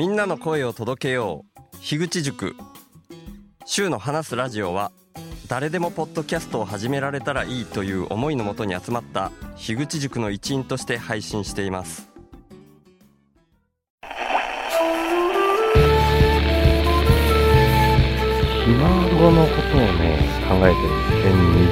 [0.00, 1.76] みんなの声を届けよう。
[1.82, 2.56] 樋口塾。
[3.66, 4.92] 週の話すラジオは
[5.46, 12.08] 誰でもポッドキャストを始められたらいいという思いのもとに集まった樋口塾の一員として配信しています。
[18.64, 20.16] ひ孫のことをね、
[20.48, 21.10] 考えてる。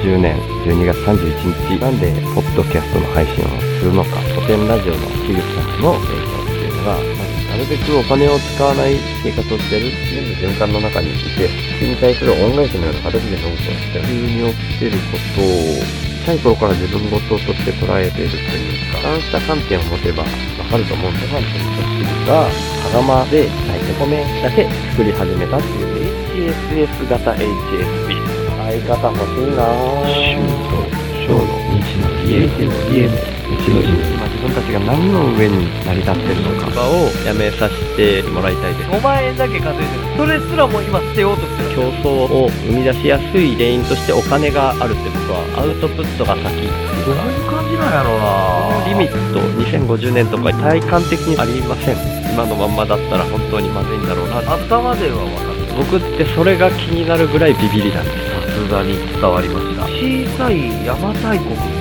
[0.05, 0.39] 2020年。
[0.67, 3.49] 12月31日、なんで、ポッドキャストの配信を
[3.81, 7.18] するのか、古典ラジオの樋口さんの映像っていうのが、
[7.59, 20.29] るべくお金を使わない生活をしてる全部循環の中にいて、それに対する恩返しのような形でノートをして、急に起きてることを、小さい頃から自分事として捉えているというか、そうした観点を持てばわ
[20.71, 28.39] かると思うんで、ファンという人が、羽釜で炊いて米だけ作り始めたっていう HSS 型 HSP。
[28.69, 30.69] 相方欲しいなぁ。
[30.69, 30.77] と
[31.25, 31.41] 小の
[31.81, 36.69] 日の家っていうの家の日の今自分たちが何の上に成り立ってるのか。
[36.79, 38.91] をやめさせてもらいたいです。
[38.91, 41.75] 5万円だけ稼いでるそれすらも今捨てようとしてる。
[41.75, 42.09] 競争
[42.47, 46.45] を生み出しやすい原因としてお金があるって僕はアウトプットが先。
[46.45, 48.87] どういう感じなんやろうな。
[48.87, 51.97] リミット2050年とか体感的にありません。
[52.33, 54.39] 今のまんまだったら本当にまずいんだろうな。
[54.39, 55.59] 頭では分かる
[55.91, 58.17] 僕ってそれが気になるぐらいビビりなんです。
[58.47, 59.83] さすがに伝わりました。
[59.83, 61.78] 小さい邪馬台国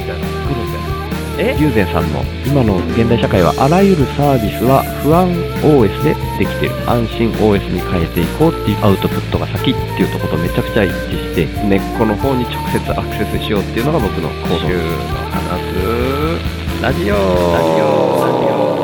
[1.37, 5.29] 友禅さんの今の現代社会はあらゆるサービスは不安
[5.61, 6.73] OS でできてる。
[6.89, 14.57] 安心 OS に変えていこうっていうアウトプットが先っていうところとめちゃくちゃ一致して根っこの方に直接アクセスしようっていうのが僕の行動。
[14.65, 14.81] 週の
[15.29, 15.61] 話。
[15.61, 17.13] すラジオ。
[17.13, 18.17] ラジオ。
[18.25, 18.77] ラジオ。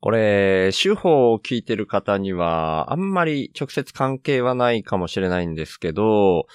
[0.00, 6.46] これ、手法を聞いてる方には、あんまり直接関係はないかもしれないんですけど、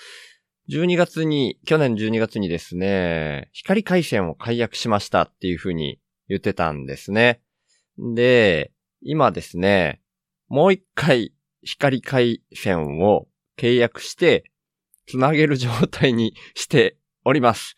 [0.72, 7.42] 12月に、去年12月にですね、光回線を解約しましたっていうふうに言ってたんですね。
[7.98, 10.02] で、今ですね、
[10.48, 13.28] もう一回光回線を
[13.58, 14.46] 契約して、
[15.08, 16.96] つなげる状態にして
[17.26, 17.76] おります。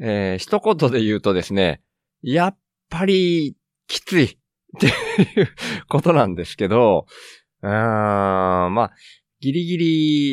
[0.00, 1.82] えー、一言で言うとですね、
[2.22, 3.56] やっぱり
[3.88, 4.28] きついっ
[4.80, 5.48] ていう
[5.86, 7.04] ことなんですけど、
[7.60, 8.92] うーん、まあ、
[9.42, 9.78] ギリギ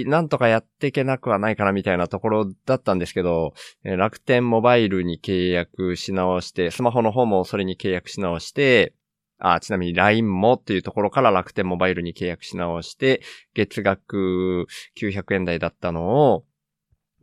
[0.04, 3.54] リなんとかやっていけなくはないかなみたいなところだったんですけど、
[3.84, 8.94] 楽天モバイルに契約し直して、スマホの方もそれに契約し直して、
[9.40, 13.22] あ、ちなみに LINE もっていうところから楽天モバイルに契約し直して、
[13.56, 16.46] 月額900円台だったのを、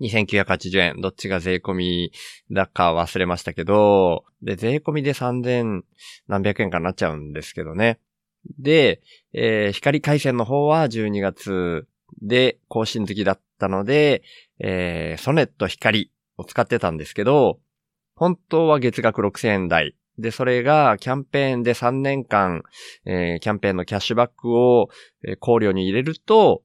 [0.01, 2.13] 2980円、どっちが税込み
[2.51, 5.83] だか忘れましたけど、で、税込みで3000
[6.27, 8.01] 何百円かなっちゃうんですけどね。
[8.59, 9.03] で、
[9.33, 11.87] えー光回線の方は12月
[12.23, 14.23] で更新月だったので、
[14.59, 17.61] えーソネット光を使ってたんですけど、
[18.15, 19.95] 本当は月額6000円台。
[20.19, 22.63] で、それがキャンペーンで3年間、
[23.05, 24.89] えーキャンペーンのキャッシュバックを
[25.41, 26.63] 考慮に入れると、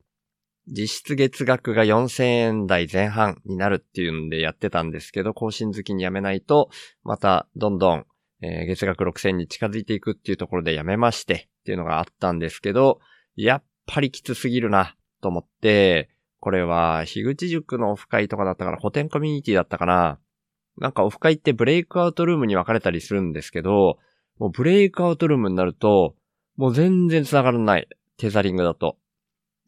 [0.67, 6.69] 実質月額が4000円台前半になるっていうんでやってたんですけど、更新月にやめないと、
[7.03, 8.05] またどんどん、
[8.41, 12.99] えー月額6000に近づいていくっていうところでやめましてっていうのがあったんですけど、
[13.35, 16.09] やっぱりきつすぎるなと思って、
[16.39, 20.19] これは、樋口塾のオフ会とかだったから、古典コミュニティだったかな。
[20.77, 23.99] なんかオフ会ってブレイクアウトルームに分かれたりするんですけど、
[24.39, 26.15] もうブレイクアウトルームになると、
[26.57, 27.87] もう全然繋がらない。
[28.17, 28.97] テザリングだと。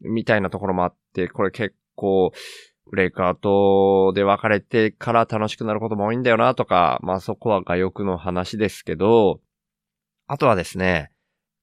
[0.00, 2.32] みたいなところもあって、これ結構、
[2.92, 9.40] レイクアウトで分かれてから楽しくなることも多いんだよなとか、まあそこは外欲の話ですけど、
[10.26, 11.10] あとはですね、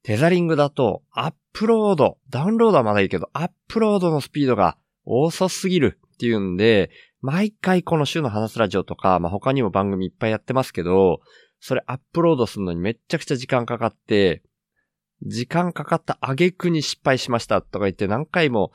[0.03, 6.89] テザリングだとアップロード、ダウンロードはまだいいけど、アップロードのスピードが遅すぎるっていうんで、
[7.21, 11.21] 毎回この週の話すラジオとか、まあ他にも番組いっぱいやってますけど、
[11.59, 14.41] それアップロードするのにめっちゃくちゃ時間かかって、
[15.23, 18.71] 時間かかった挙句に失敗しましたとか言って何回も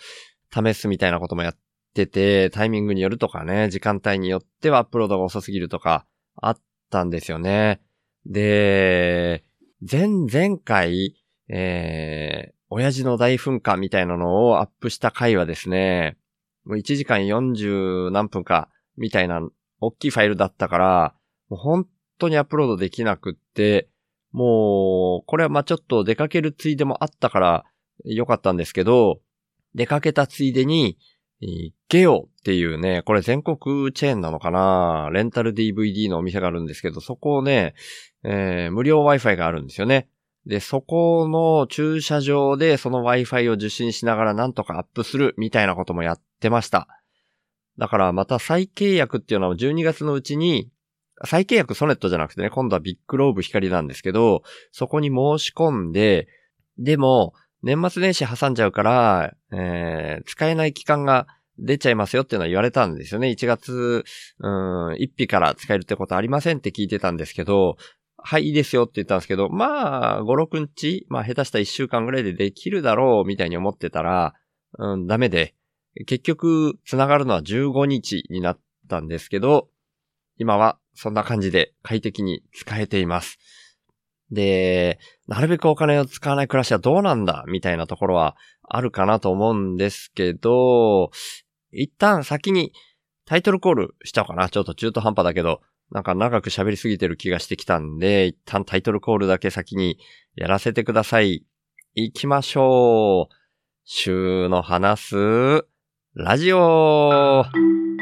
[0.54, 1.65] 試すみたいなこともやって
[1.96, 6.58] てて、タイミングによるとかね、時間帯によってはアップロードが遅すぎるとかあっ
[6.90, 7.80] たんですよね。
[8.26, 9.42] で、
[9.80, 11.16] 前々回、
[11.48, 16.16] えー、親父の大噴火みたいなのをアップした回はですね、
[16.64, 19.40] もう1時間40何分かみたいな
[19.80, 21.14] 大きいファイルだったから、
[21.48, 21.86] もう本
[22.18, 23.88] 当にアップロードできなくって、
[24.32, 27.64] もう、これはまあちょっと出かけるついでもあったから
[28.04, 29.20] 良かったんですけど、
[29.74, 30.98] 出かけたついでに、
[31.42, 35.08] えーゲオっていうね、これ全国チェーンなのかな？
[35.12, 37.74] レンタル DVD のお店があるんですけど、そこをね、
[38.24, 40.08] えー無料 Wi-Fi があるんですよね。
[40.46, 46.88] で、そこの駐車場でその Wi-Fi を受信しながらなんとかアップするみたいなこともやってました。
[47.78, 50.70] だからまた再契約っていうのは12月のうちに
[51.24, 56.28] 再契約ソネットじゃなくてね、今度はビッグローブ光なんですけど、そこに申し込んで、
[56.78, 57.32] でも、
[57.66, 61.26] 年末年始挟んじゃうから、えー、使えない期間が
[61.58, 63.26] 出ちゃいますよっていうのは言われたんですよね。
[63.28, 64.04] 1月、
[64.38, 67.76] うん、1日から使えるってことありませんって聞いてたんですけど、
[68.18, 74.34] はい、いいですよって言ったんですけど、まあ、5、6日、まあ、下手した1週間ぐらいでできるだろうみたいに思ってたら、
[74.78, 75.56] うん、ダメで、
[76.06, 79.70] 結局、繋がるのは15日になったんですけど、
[80.38, 83.38] 今はそんな感じで快適に使えています。
[84.30, 91.10] で、なるべくお金を使わない暮らしはどうなんだみたいなところはあるかなと思うんですけど、
[91.72, 92.72] 一旦先に
[93.24, 94.48] タイトルコールしちゃおうかな。
[94.48, 99.98] ちょっと中途半端だけど、なんか長く喋りすぎてる気がしてきたんで、一旦タイトルコールだけ先に
[100.34, 101.44] やらせてください。
[101.94, 103.34] 行きましょう。
[103.84, 105.66] 週の話す、
[106.14, 107.44] ラジオ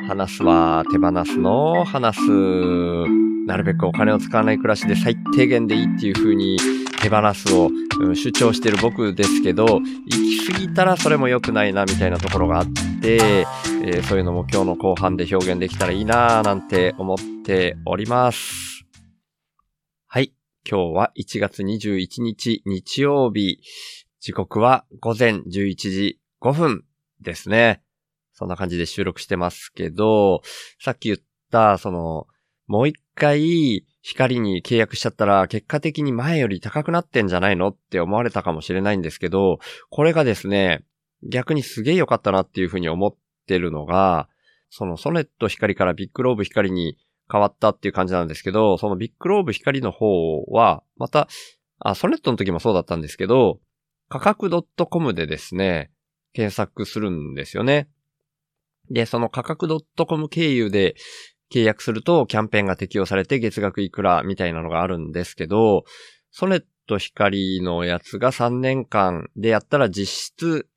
[0.09, 3.34] 話すは手放すの話す。
[3.47, 6.59] なるべくお金を使わない暮らしで最低限でいいっていう風に
[7.03, 7.71] 手放すを、
[8.15, 12.67] 主張してる僕ですけど、行き過ぎたらそれも良くないなみたいなところがあっ
[13.03, 13.45] て、
[13.85, 18.87] えーそういうのも今日の後半で表現できたらいいなぁなんて思っております。
[20.07, 20.33] はい。
[20.69, 23.61] 今日は1月21日日曜日。
[24.21, 26.85] 時刻は午前11時5分
[27.21, 27.83] ですね。
[28.33, 30.41] そんな感じで収録してますけど、
[30.81, 31.19] さっき言っ
[31.51, 32.27] た、その、
[32.67, 39.59] もう一回光に契約しちゃったら結果的に前より高くなってんじゃないのって思われたかもしれないんですけど、
[39.91, 40.85] これがですね、
[41.23, 43.15] 逆にすげえ良かったなっていうふうに思っ
[43.47, 44.29] てるのが、
[44.69, 46.99] そのソネット光からビッグローブ光に
[47.31, 51.29] 変わったっていう感じなんですけど、そのビッグローブ光の方は、また、
[51.79, 53.61] あ、ソネットの時もそうだったんですけど、
[54.09, 54.51] 価格
[54.91, 55.91] .com でですね、
[56.33, 57.89] 検索するんですよね。
[58.91, 59.69] で、その価格
[60.07, 60.95] .com 経由で
[61.53, 65.85] 契約するとキャンペーンが適用されて月額いくらみたいなのがあるんですけど、
[66.31, 70.69] ソネット光のやつが3年間でやったら実質、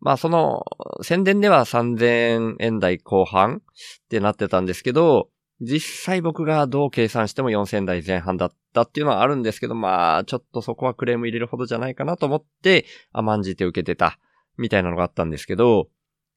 [0.00, 0.64] まあその
[1.02, 5.28] 宣伝では3000円台後半ってなってたんですけど、
[5.60, 14.18] 実際僕がどう計算しても4000台前半だったっていうのはあるんですけど、まあちょっとそこはクレーム入れるほどじゃないかなと思って甘んじて受けてた
[14.58, 15.88] みたいなのがあったんですけど、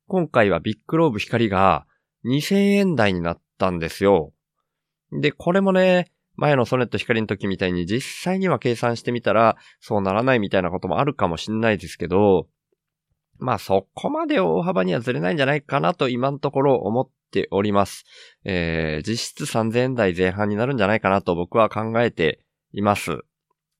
[0.07, 1.87] 今回はビッグローブ光が
[2.25, 4.33] 2000円台になったんですよ。
[5.11, 12.47] で、これもね、前のソネット光の時みたいに実際には計算してみたらそうならないみたいなこともあるかもしんないですけど、
[13.37, 18.05] まあそこまで大幅にはずれないんじゃないかなと今のところ思っております。
[18.43, 22.39] えー、実質3000円台前半になるんじゃないかなと僕は考えて
[22.73, 23.19] います。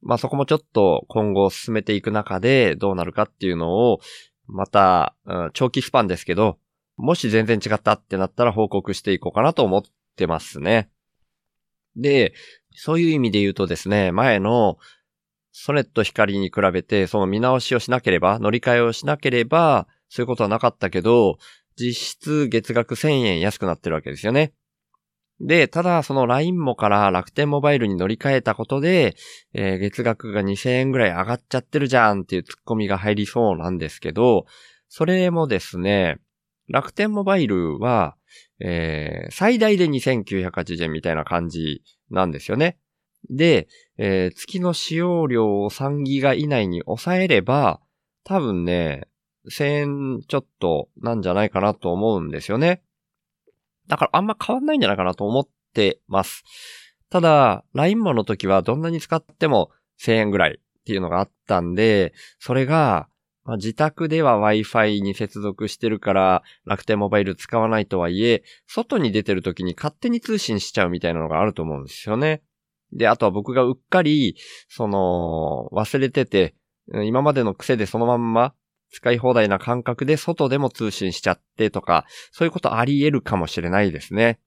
[0.01, 3.99] まあそこもちょっと今後進めていく中でどうなるかっていうのを
[4.47, 6.59] また、うん長期スパンですけど、
[6.97, 9.83] もし全然違ったってなったら報告していこうかなと思っ
[10.15, 10.89] てますね。
[11.95, 12.33] で、
[12.75, 14.77] そういう意味で言うとですね、前の
[15.51, 21.37] ソネット光に比べてその見直しをしなければ、乗り換えをしなければ、そういうことはなかったけど、
[21.77, 24.53] 実質月額1000円安くなってるわけですよね。
[25.41, 29.15] で、ただその LINE もから楽天モバイルに乗り換えたことで、
[29.53, 34.45] えー月額が2000円ぐらい上がっちゃってるじゃんっていうツッコミが入りそうなんですけど、
[34.87, 36.19] それもですね、
[36.67, 38.15] 楽天モバイルは、
[38.59, 42.77] えー最大で2980円みたいな感じなんですよね。
[43.29, 43.67] で、
[43.97, 47.81] えー月の使用量を3ギガ以内に抑えれば、
[48.23, 49.07] 多分ね、
[49.49, 52.81] 1000円ちょっとなんじゃないかなと思うんですよね。
[53.87, 56.43] だからあんま変わんないんじゃないかなと思ってます。
[57.09, 59.69] ただ、LINE もの時はどんなに使っても
[60.01, 63.07] 1000円ぐらいっていうのがあったんで、それが、
[63.45, 72.41] まあ、自宅では Wi-Fi に接続してるから楽天モバイル使わないとはいえ、外に出てる時に勝手に通信しちゃうみたいなのがあると思うんですよね。
[72.91, 74.35] で、あとは僕がうっかり、
[74.67, 76.55] その、忘れてて、
[77.03, 78.53] 今までの癖でそのまんま
[78.91, 84.39] 使い放題な感覚で外でも通信しちゃってとか、そういうことあり得るかもしれないですね。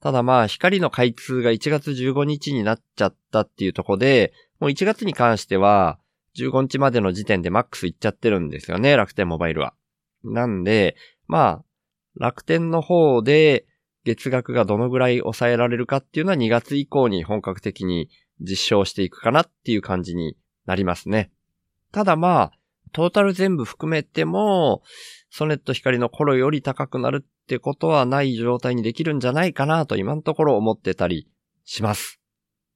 [0.00, 5.98] ただまあ、光の開通が1月15日になっちゃったっていうところで、もう1月に関しては、
[6.36, 9.74] 15日までの時点でマックスいっちゃってるんですよね、楽天モバイルは。
[10.24, 10.96] なんで、
[11.26, 11.64] まあ、
[12.16, 13.66] 楽天の方で
[14.04, 18.08] 月額がどのぐらい抑えられるかっていうのは2月以降に本格的に
[18.40, 21.30] 実証していくかなっていう感じになりますね。
[21.92, 22.52] ただまあ、
[22.92, 24.82] トータル全部含めても、
[25.30, 31.28] ソネット光の頃より高くなるってことはない状態にできるんじゃないかなと今のところ思ってたり
[31.64, 32.19] します。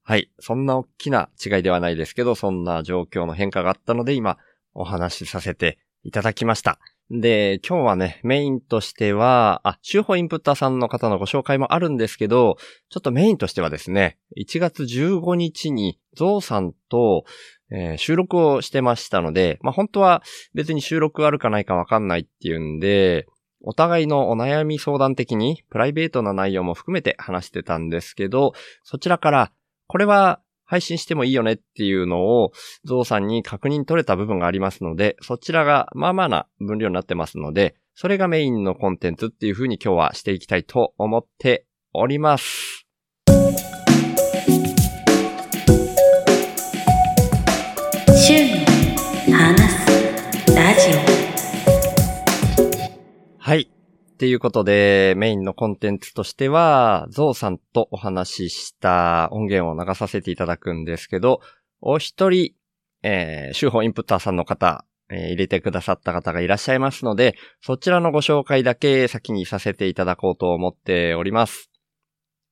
[0.07, 0.31] はい。
[0.39, 4.37] そんな大きな違いではないですけど、そんな状況の変化があったので今
[4.75, 6.79] お話しさせていただきました。
[7.11, 12.59] で、今日はね、メインとしては、あ、週報インプッターさんの方のご紹介もあるんですけど、
[12.91, 17.25] ちょっとメインとしてはですね、1月15日にゾウさんと、
[17.71, 23.27] えー収録をしてましたので、まあ、本当は別に収録あるかないかわかんないっていうんで、
[23.63, 29.53] お互いのお悩み相談的にプライベートな内容も含めて話してたんですけど、そちらから、
[29.87, 32.53] これは配信してもいいよねっていうのを、
[32.85, 42.84] ゾウさんに確認取れた部分がありますので、そちらがまあまあな分量になってますので、それがメインのコンテンツっていうふうに今日はしていきたいと思っております。
[54.15, 61.41] っていうことで、メインのコンテンツとしては、ゾウさんとお話しした音源を流させていただくんですけど、
[61.81, 62.55] お一人、
[63.03, 71.71] えー、週報インプッターさんの方、えー入れてくださった方がいらっしゃいますので、そちらのご紹介だけ先にさせていただこうと思っております。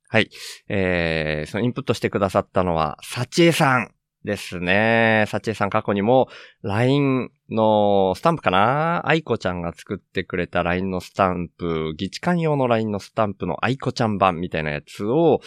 [0.08, 0.30] はい。
[0.68, 5.24] えー、そのインプットしてくださったのは、サチエさんですね。
[5.28, 6.28] サチエさん過去にも
[6.62, 9.06] LINE のスタンプかな？
[9.06, 15.40] 愛子ちゃんが作ってくれた LINE のスタンプ、議事官用の LINE のスタンプの愛子ちゃん版みたいなやつを、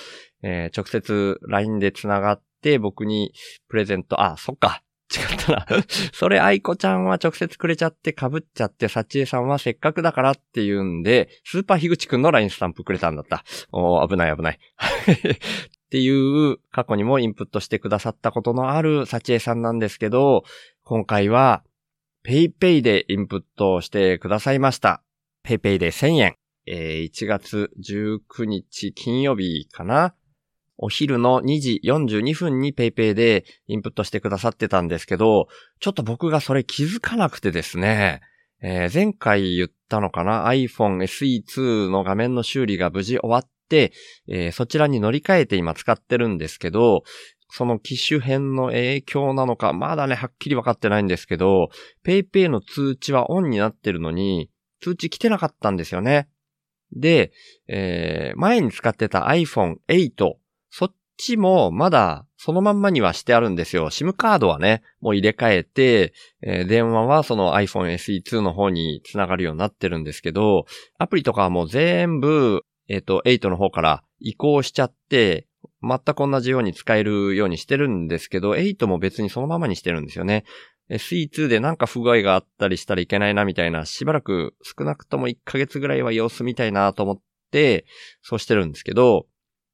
[0.43, 3.33] えー直接 LINE で繋がって僕に
[3.69, 4.81] プレゼント、あ、そっか。
[5.15, 5.65] 違ったな。
[6.13, 13.43] それ愛子ちゃんは直接くれちゃって被っちゃって、サチエさんはせっかくだからっていうんで、スーパー樋口くんの LINE スタンプくれたんだった。
[13.71, 14.59] おー危ない危ない。
[15.95, 20.43] っていう過去にもインプットしてくださったことのあるサチエさんなんですけど、
[20.83, 21.63] 今回は
[22.21, 25.01] PayPayでインプットしてくださいました。
[25.43, 26.35] PayPayで1000円。
[26.65, 30.15] えー1月19日金曜日かな
[30.77, 35.47] お昼の2時42分にペイペイでインプットしてくださってたんですけど、
[35.79, 38.19] ちょっと僕がそれ気づかなくてですね、
[38.61, 43.54] えー前回言ったのかな？iPhone SE2 の画面の修理が無事終わって、
[44.27, 47.03] えーそちらに乗り換えて今使ってるんですけど、
[47.49, 51.69] その機種変の影響なのか、まだね、はっきり分かってないんですけど、
[52.05, 54.49] PayPay の通知はオンになってるのに、
[54.81, 56.27] 通知来てなかったんですよね。
[56.95, 57.31] で、
[57.67, 60.33] えー前に使ってた iPhone 8、
[60.69, 63.89] そっちもまだそのまんまにはしてあるんですよ。
[63.89, 70.65] SIM カードはね、もう入れ替えて、えー電話はその iPhone SE2 の方につながるようになってるんですけど、
[70.97, 75.47] アプリとかはもう全部、えっ、と、8の方から移行しちゃって、
[75.81, 80.45] 全く同じように使えるようにしてるんですけど、8も別にそのままにしてるんですよね。
[80.89, 87.85] SE2 でなんか不具合があったりしたらいけないなみたいな、しばらく少なくとも1ヶ月ぐらいは様子見たいなと思って、
[88.21, 89.25] そうしてるんですけど、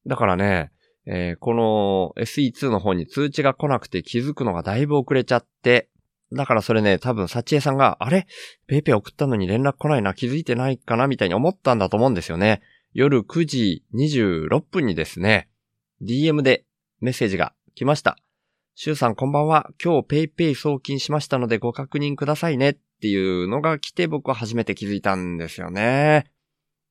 [0.05, 0.71] だからね、
[1.05, 5.89] えーこの SE2 の方に通知が来なくて気づくのがだいぶ遅れちゃって、
[6.33, 8.25] だからそれね、多分、サチエさんが、あれ？
[8.67, 12.61] ペイペイ送ったのに連絡来ないな、気づいてないかなみたいに思ったんだと思うんですよね。
[12.93, 15.47] 夜9時26分にですね、
[16.01, 16.65] DM で
[16.99, 18.17] メッセージが来ました。
[18.75, 19.69] シュウさんこんばんは。
[19.81, 26.33] 今日ペイペイ送金しましたのでご確認くださいねっていうのが来て僕は初めて気づいたんですよね。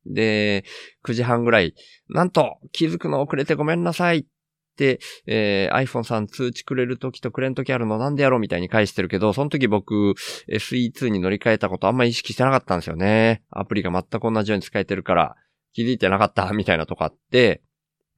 [0.06, 0.64] で、
[1.04, 1.74] 9時半ぐらい、
[2.08, 4.24] なんと気づくの遅れてごめんなさいっ
[4.78, 10.14] て、えー iPhone さん通知くれるときとくれんときあるのなんでやろうみたいに返してるけど、その時僕
[10.48, 13.42] SE2 に乗り換えたことあんま意識してなかったんですよね。
[13.50, 15.36] アプリが全く同じように使えてるから
[15.72, 16.50] 気づいてなかった？
[16.54, 17.62] みたいなとこあって、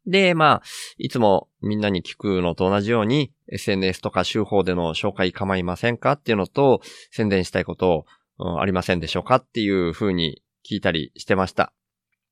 [0.06, 0.62] で、まあ、
[0.98, 6.80] いつもみんなに聞くのと同じように SNS とか週報での紹介構いませんかっていうのと
[7.12, 8.04] 宣伝したいこと、
[8.38, 11.72] うんありませんでしょうかっていう風に聞いたりしてました。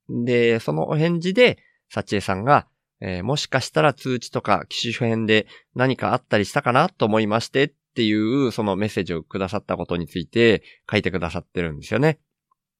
[0.08, 1.58] で、そのお返事で、
[1.88, 2.66] サチエさんが、
[3.00, 12.18] えーもしかしたら通知とか機種変で何かあったりしたかなと思いましてっていうそのメッセージをくださったことについて書いてくださってるんですよね。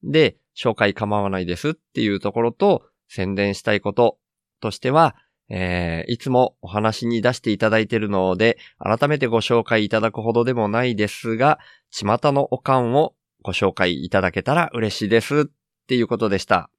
[0.03, 4.17] で、紹介構わないですっていうところと宣伝したいこと
[4.61, 5.15] としては、
[5.49, 11.59] えーいつもお話に出していただいているので、改めてご紹介いただくほどでもないですが、
[11.91, 15.45] 巷のおかんをご紹介いただけたら嬉しいですっ
[15.87, 16.69] ていうことでした。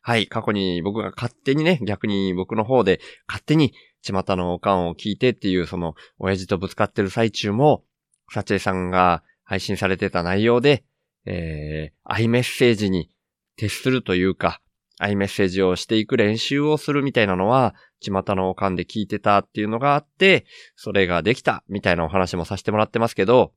[0.00, 7.84] はい、過去に僕が勝手にね、逆に僕の方で勝手に巷のおかんを聞いてっていうその親父とぶつかってる最中も、
[8.30, 10.84] サチエさんが配信されてた内容で、
[11.26, 13.10] えー、アイメッセージに
[13.56, 14.60] 徹するというか、
[14.98, 20.44] アイメッセージをしていく練習をするみたいなのは、巷のおかんで聞いてたっていうのがあって、
[20.76, 23.52] それができたみたいなお話もさせてもらってますけど、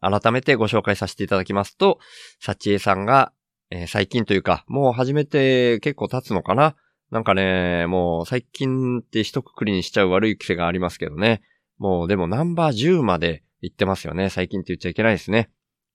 [0.00, 1.98] 改めてご紹介させていただきますと、
[2.40, 3.32] サチエさんが、
[3.70, 6.74] えー最近というか、もう始めて結構経つのかな？
[7.10, 11.42] なんかね、もう最近って一括りにしちゃう悪い癖がありますけどね。
[11.78, 14.28] もうでもナンバー10まで行ってますよね。
[14.30, 15.50] 最近って言っちゃいけないですね。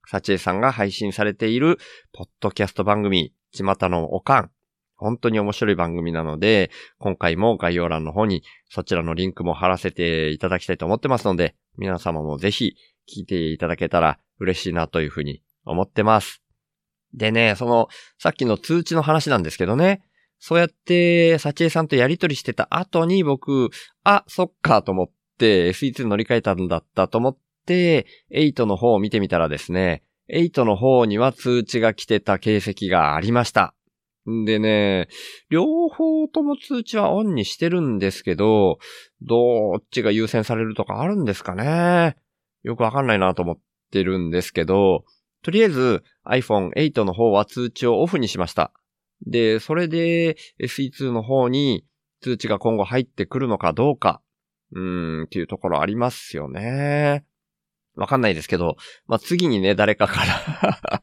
[0.07, 1.77] サチエさんが配信されている、
[2.13, 4.51] ポッドキャスト番組、ちまたのおかん。
[4.97, 12.75] 本当に面白い番組なので、今回も概要欄の方にそちらのリンクも貼らせていただきたいと思ってますので、皆様もぜひ
[13.13, 16.41] 聞いていただけたら嬉しいなというふうに思ってます。
[17.13, 20.01] でね、その、さっきの通知の話なんですけどね、
[20.39, 23.69] そうやって、サチエさんとやりとりしてた後に僕、
[24.03, 30.03] あ、そっかと思って SE2 乗り換えたんだったと思って、8の方を見てみたらですね、
[30.33, 33.73] 8の方には通知が来てた形跡がありました。
[34.29, 35.07] んでね、
[35.49, 38.79] 両方とも通知はオンにしてるんですけど、
[39.21, 42.15] どっちが優先されるとかあるんですかね
[42.63, 43.59] よくわかんないなと思っ
[43.91, 45.05] てるんですけど、
[45.43, 48.71] とりあえず iPhone 8の方は通知をオフにしました。
[49.27, 51.85] で、それで SE2 の方に
[52.21, 54.21] 通知が今後入ってくるのかどうか、
[54.71, 57.23] うーん、っていうところありますよね。
[57.95, 60.21] わかんないですけど、まあ、次にね、誰かか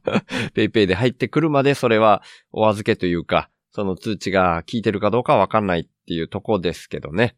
[0.04, 2.22] ら、 ペイペイで入ってくるまでそれは
[2.52, 7.36] お預けというか、その通知が効いてるかどうかわかんないっていうとこですけどね。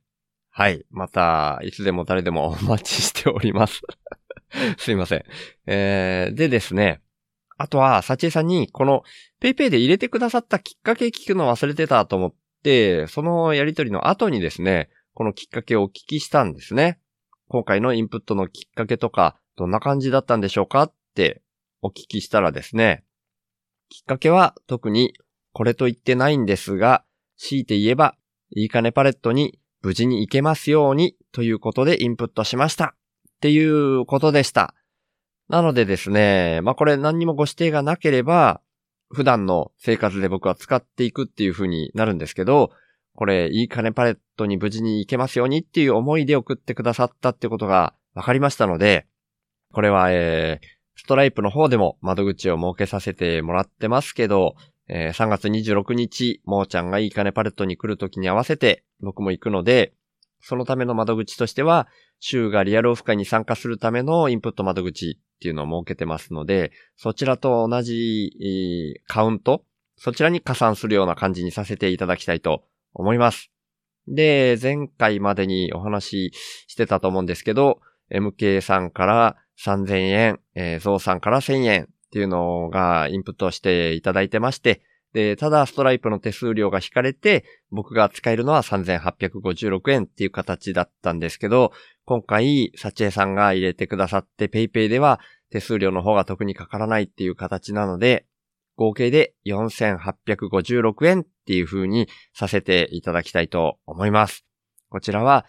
[0.50, 0.84] はい。
[0.90, 3.82] また、いつでも誰でもお待ちしております。
[4.78, 5.24] すいません。
[5.66, 7.00] えー、でですね。
[7.56, 9.02] あとは、サチエさんに、この、
[9.40, 16.98] ペイペイで入れてくださったきっかけ聞くの忘れてたと思って、そのやりとりの後にですね、このきっかけをお聞きしたんですね。
[17.48, 21.42] 今回のインプットのきっかけとか、どんな感じだったんでしょうかって
[21.82, 23.04] お聞きしたらですね、
[23.88, 25.14] きっかけは特に
[25.52, 27.04] これと言ってないんですが、
[27.36, 28.16] 強いて言えば、
[28.50, 32.94] いいかねパレットに無事に行けますようにということでインプットしました。
[33.36, 34.74] っていうことでした。
[35.48, 38.60] なのでですね、まあこれ何にもご指定がなければ、
[39.10, 42.70] 普段の生活で僕は使っていくっていう風になるんですけど、
[43.14, 49.06] これ、いいかねパレットに無事に行けますようにっていう思いで送ってくださったってことが分かりましたので、
[49.74, 50.66] これは、えー、
[50.96, 54.54] ストライプの方でも窓口を設けさせてもらってますけど、
[54.88, 59.92] えー3月26日、もーちゃんがいいかねパレットに来る時に合わせて僕も行くので、
[60.40, 61.88] そのための窓口としては、
[62.20, 69.64] 週がリアルオフ会に参加するためのインプット窓口っていうのを設けてますので、そちらと同じ、カウント、
[69.96, 73.50] そちらに加算するような感じにさせていただきたいと思います。
[74.06, 76.32] で、前回までにお話し
[76.68, 91.72] してたと思うんですけど、MK さんから3000円、えー、ゾウさんから1000円っていうのがインプットしていただいてまして、で、ただストライプの手数料が引かれて、僕が使えるのは3856円っていう形だったんですけど、
[92.04, 98.26] 今回、サチエさんが入れてくださって PayPay では手数料の方が特にかからないっていう形なので、
[98.76, 104.44] 合計で4856円っていう風にさせていただきたいと思います。
[104.88, 105.46] こちらは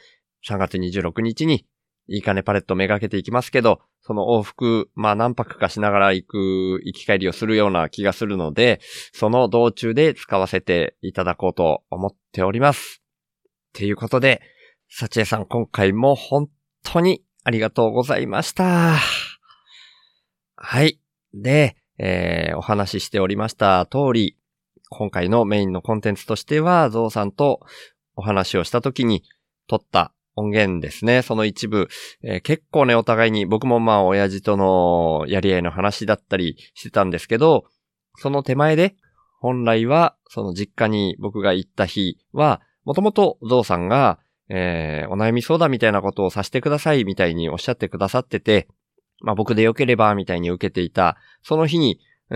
[0.47, 1.65] 3月26日に
[2.07, 8.79] いいかねパレットめがけていきますけど、その往復、まあ何泊かしながら行く、行き帰りをするような気がするので、
[9.13, 13.01] その道中で使わせていただこうと思っております。
[13.69, 14.41] っていうことで、
[14.89, 16.47] サチエさん今回も本
[16.83, 18.95] 当にありがとうございました。
[20.55, 20.99] はい。
[21.33, 24.37] で、えーお話ししておりました通り、
[24.89, 27.61] 今回のメインのコンテンツとしては、ゾウさんと
[28.15, 29.23] お話をした時に
[29.67, 31.21] 撮った音源ですね。
[31.21, 31.88] その一部、
[32.24, 37.65] えー結構ね、お互いに僕もまあ、親父とのやり合いの話だったりしてたんですけど、
[38.17, 38.95] その手前で、
[39.39, 44.19] 本来は、その実家に僕が行った日は、もともとゾウさんが、
[44.50, 48.67] えーお悩み相談みたいなことをさせてくださいみたいにおっしゃってくださってて、
[49.21, 52.00] まあ僕でよければみたいに受けていた、その日に、
[52.32, 52.36] え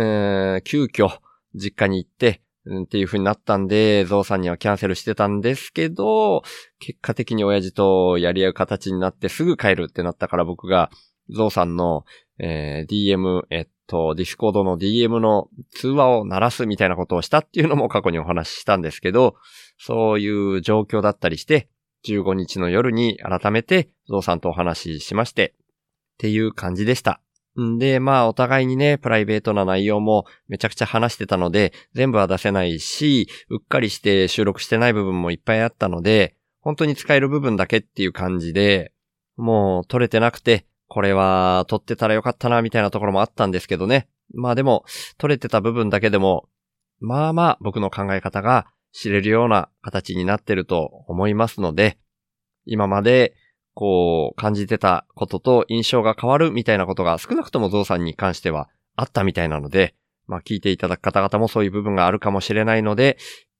[0.59, 1.19] ー急遽
[1.55, 2.41] 実家に行って、
[2.83, 6.43] っていう風になったんで、ゾウさんにはキャンセルしてたんですけど、
[6.79, 10.89] 結果的に親父とやり合う形になってすぐ帰るってなったから僕が、
[11.29, 12.05] ゾウさんの、
[12.39, 19.35] えー DM、えっと、ディスコードの DM の通話を鳴らすみたいなことをしたっていうのも過去にお話ししたんですけど、
[19.77, 21.69] そういう状況だったりして、
[22.05, 27.21] 15日の夜に改めてゾウさんとお話ししまして、っていう感じでした。
[27.59, 38.93] んで、まあ、お互いにね、プライベートな内容もめちゃくちゃ話してたので、全部は出せないし、うっかりして収録してない部分もいっぱいあったので、本当に使える部分だけっていう感じで、
[39.37, 44.09] もう撮れてなくて、これは撮ってたらよかったな、みたいなところもあったんですけどね。
[44.33, 44.85] まあでも、
[45.17, 46.49] 撮れてた部分だけでも、
[46.99, 51.97] まあまあ僕の考え方が知れるような形になってると思いますので、
[52.65, 53.33] 今まで
[53.79, 59.95] こう感じてたことと印象が変わるみたいなことが少なくともゾウさんに関してはあったみたいなので、
[60.27, 63.17] まあ聞いていただく方々もそういう部分があるかもしれないので、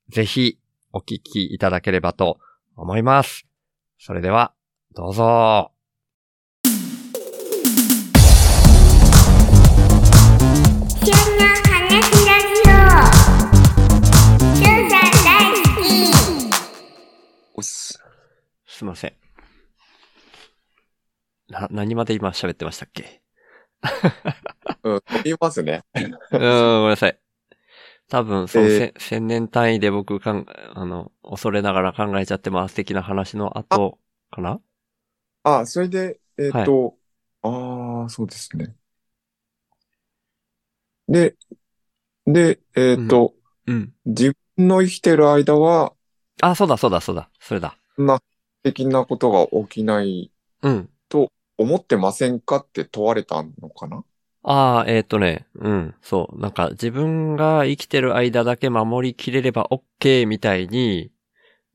[0.10, 0.60] ぜひ
[0.92, 2.38] お聞きいただければと
[2.76, 3.46] 思います。
[3.98, 4.52] それでは、
[4.94, 5.72] どうぞ。
[17.62, 19.29] すいません。
[21.50, 23.22] な、何まで今喋ってましたっけ？
[24.84, 25.84] うん、言いますね。
[25.96, 27.20] うーん、ごめんなさい。
[28.10, 34.00] 多分、その、えーせ千年単位で僕かん、あの、恐れながら考えちゃってます的な話の後
[34.32, 34.60] かな？
[35.44, 36.96] あ、それで、えっと、
[37.42, 38.76] ああ、そうですね。
[41.08, 41.36] で、
[42.26, 43.34] で、えっと、
[43.66, 43.94] うん。
[44.06, 45.94] 自分の生きてる間は、
[46.42, 47.30] あ、そうだ、そうだ、そうだ。
[47.40, 47.78] それだ。
[47.98, 48.20] な
[48.64, 50.32] 的なことが起きない
[50.62, 50.90] うん。
[51.10, 54.04] と思ってませんかって問われたのかな？
[54.44, 56.40] ああ、えっ、とね、うん、そう。
[56.40, 59.68] なんか自分が生きてる間だけ守りきれれば
[60.00, 61.12] OK みたいに、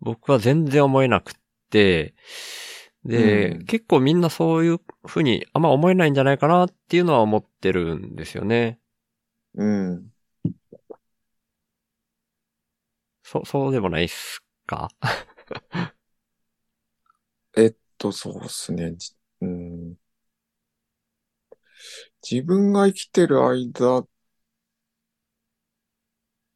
[0.01, 1.35] 僕は全然思えなくっ
[1.71, 2.15] て、
[3.05, 8.81] で、うん結構みんなそういうふうにあんま思えないんじゃないかなっていうのは思ってるんですよね。
[9.55, 10.11] うん。
[13.23, 14.89] そ、そうでもないっすか？
[17.57, 18.95] えっと、そうですね。
[19.41, 19.97] じうん。
[22.29, 24.07] 自分が生きてる間、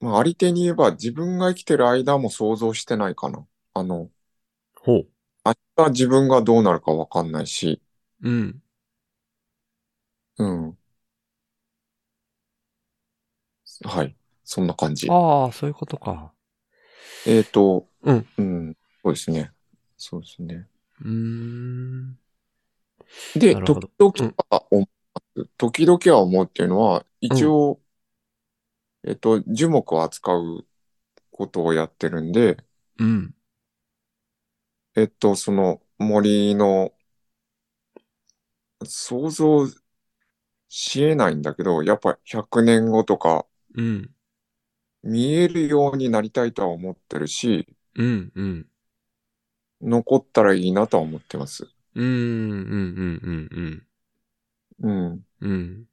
[0.00, 3.44] まあ、ありてに言えば自分が生きてる間も想像してないかな。
[3.74, 4.10] あの、
[4.80, 5.08] ほう。
[5.44, 7.80] 明日自分がどうなるかわかんないし、
[8.22, 8.62] うん。
[10.38, 10.78] うん。
[13.84, 14.16] はい。
[14.44, 15.08] そんな感じ。
[15.10, 16.32] ああ、そういうことか。
[17.26, 18.26] えっと、うん。
[18.38, 18.76] うん。
[19.02, 19.50] そうですね。
[19.96, 20.66] そうですね。
[21.00, 22.18] うーん。
[23.34, 24.88] で、時ど々は思
[25.34, 25.46] う。
[25.56, 27.80] 時々は思うっていうのは、一応、
[29.04, 30.66] えっと、樹木を扱う
[31.30, 32.56] ことをやってるんで、
[32.98, 33.34] うん。
[34.96, 36.92] えっと、その森の、
[38.84, 39.66] 想像
[40.68, 44.10] しえないんだけど、やっぱ100年後とかうん。
[45.02, 48.32] 見えるようになりたいとは思ってるし、うん。
[48.34, 48.66] うん。
[49.80, 51.68] 残ったらいいなとは思ってます。
[51.94, 52.06] うん。
[52.06, 52.10] う
[52.52, 53.20] ん。
[53.22, 53.86] うん。
[54.80, 54.90] うん。
[54.90, 55.24] うん。
[55.40, 55.86] うん。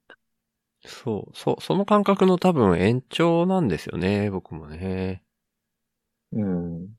[0.86, 5.24] そう、そう、その感覚の多分延長なんですよね、僕もね。
[6.32, 6.96] うん。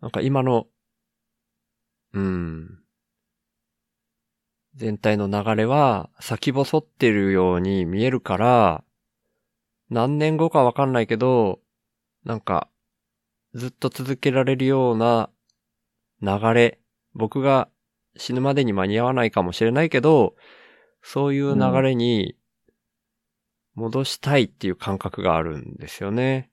[0.00, 0.66] なんか今の、
[2.12, 2.82] うん。
[4.74, 8.84] 全体の流れは先細ってるように見えるから、
[9.90, 11.60] 何年後かわかんないけど、
[12.24, 12.70] なんか、
[13.54, 15.30] ずっと続けられるような
[16.22, 16.80] 流れ、
[17.14, 17.68] 僕が
[18.16, 20.36] 死ぬまでに間に合わないかもしれないけど、
[21.02, 22.36] そういう流れに
[23.74, 26.50] 戻したいっていう感覚があるんですよね。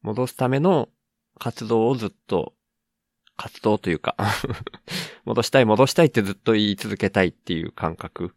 [0.00, 0.88] 戻すための
[1.38, 2.54] 活動をずっと、
[3.36, 4.16] 活動というか、
[5.24, 8.34] 戻したい戻したいってずっと言い続けたいっていう感覚。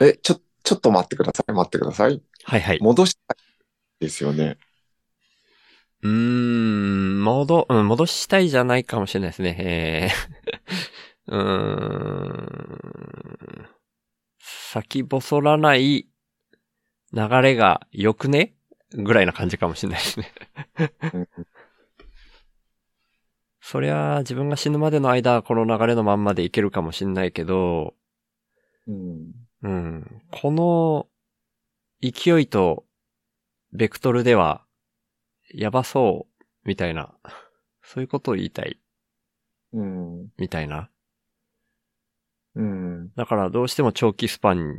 [0.00, 1.52] え、ちょ、ちょっと待ってください。
[1.52, 2.22] 待ってください。
[2.44, 2.78] はいはい。
[2.80, 3.36] 戻したい
[4.00, 4.58] ですよね。
[6.02, 9.56] うーん、戻、うん、戻したいじゃないかもしれないですね。
[9.58, 11.42] えー、 うー
[13.64, 13.68] ん。
[14.40, 16.08] 先細らない
[17.12, 18.54] 流れが良くね？
[18.94, 20.32] ぐらいな感じかもしれないですね。
[21.14, 21.28] うん
[23.64, 27.94] そりゃ、自分が死ぬまでの間、この流れのまんまでいけるかもしれないけど、
[28.88, 29.32] うん。
[29.62, 30.22] うん。
[30.32, 31.06] この
[32.02, 32.84] 勢いと
[33.72, 34.61] ベクトルでは
[35.52, 37.14] やばそうみたいな、
[37.82, 38.78] そういうことを言いたい
[39.72, 40.32] うん。
[40.38, 40.90] みたいな。
[42.54, 43.12] うん。
[43.14, 44.72] だからどうしても長期スパン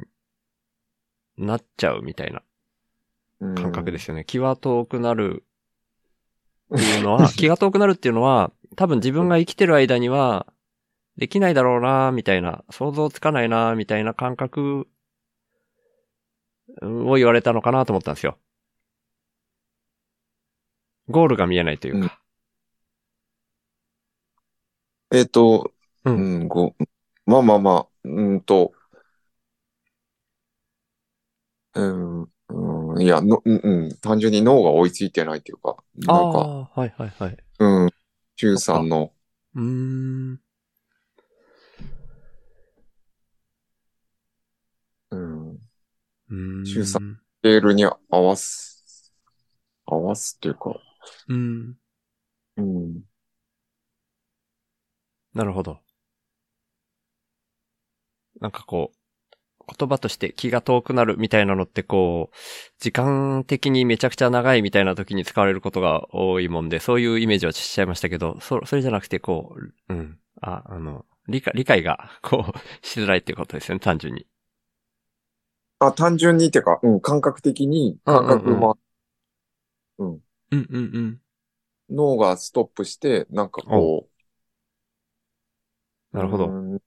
[1.38, 2.44] になっちゃうみたいな
[3.40, 3.56] うん。
[3.56, 4.24] 感覚ですよね。
[4.26, 5.44] 気は遠くなる
[6.74, 10.48] っていうのは、 気が遠くなるっていうのは、多分自分が生きてる間には
[11.18, 14.88] できないだろうなみたいな、想像つかないなみたいな感覚
[16.82, 18.38] を言われたのかなと思ったんですよ。
[21.14, 22.20] ゴールが見えないというか。
[25.12, 25.72] えっと、
[26.06, 26.76] ううんん、ご、
[27.28, 28.74] まあまあまあ、うんと、
[31.76, 37.38] うん、うん、いや、の、うん、うん、単純に脳が追いついてないというか、あなんか、あ、はいはいはい。
[37.60, 37.90] うん、
[38.36, 39.12] 周さんの、
[39.54, 40.40] うーん。
[45.12, 46.66] うん、うーん。
[46.66, 46.98] ス
[47.44, 49.14] ケールに合わす、
[49.86, 50.76] 合わすっていうか、
[51.28, 51.78] うん。
[52.58, 53.04] うん、
[55.34, 55.80] なるほど。
[58.40, 58.98] なんかこう、
[59.80, 62.36] 言葉として気が遠くなるみたいなのってこう、
[62.80, 69.56] 時間的にめちゃくちゃ長いみたいな時に使われることが多いもんで、そういうイメージはしちゃいましたけど、そ、それじゃなくてこ
[69.90, 70.20] う、うん。
[70.42, 74.28] あ、あの、理解、理解が、こう、 しづらいっていうことですよね、単純に。
[75.80, 78.76] あ、単純にっていうか、うん、感覚的に、感覚うんうんは、
[80.54, 81.22] うんうんうん。
[81.90, 84.10] 脳がストップして、なんかこ
[86.14, 86.48] う、なるほど。
[86.48, 86.80] うん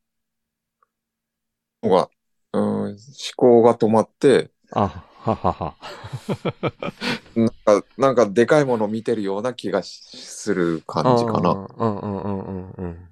[1.82, 2.10] 脳が、
[2.52, 2.96] うん、思
[3.36, 5.76] 考が止まって、あ、ははは。
[7.34, 7.48] なん
[7.82, 11.52] か、なんかでかいものを見てるような気がしする感じかな。
[11.52, 13.08] うんうんうんうんうんうん。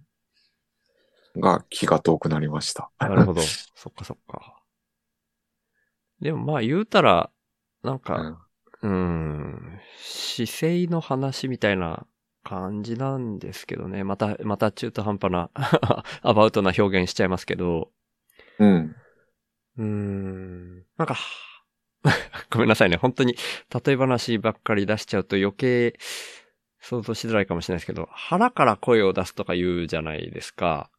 [1.36, 2.90] が気が遠くなりました。
[2.98, 3.42] なるほど。
[3.74, 4.62] そっかそっか。
[6.20, 7.30] でもまあ言うたら、
[7.82, 8.38] なんうか、ん
[8.85, 12.07] うーん、姿勢の話みたいな
[12.44, 14.05] 感じなんですけどね。
[14.05, 15.51] また、また中途半端な、
[16.23, 17.90] アバウトな表現しちゃいますけど、
[18.59, 18.94] うん。
[19.79, 21.16] うーん、なんか、
[22.51, 22.99] ごめんなさいね。
[22.99, 23.37] 本当に、
[23.85, 25.99] 例え話ばっかり出しちゃうと余計
[26.81, 30.90] 想像しづらいかもしれないですけど、腹から声を出すとか言うじゃないですか。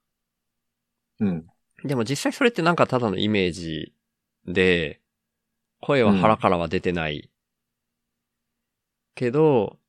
[1.20, 1.46] うん。
[1.84, 3.94] でも実際それってなんかただのイメージ
[4.48, 5.02] で、
[5.82, 7.30] 声は腹からは出てない。
[9.16, 9.80] けど、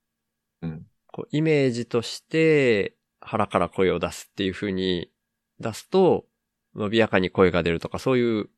[0.63, 0.87] うん。
[1.09, 5.11] こうイメージとして腹から声を出すっていう風に
[5.61, 6.27] 出すと、
[6.75, 8.51] 伸びやかに声が出るとかそういう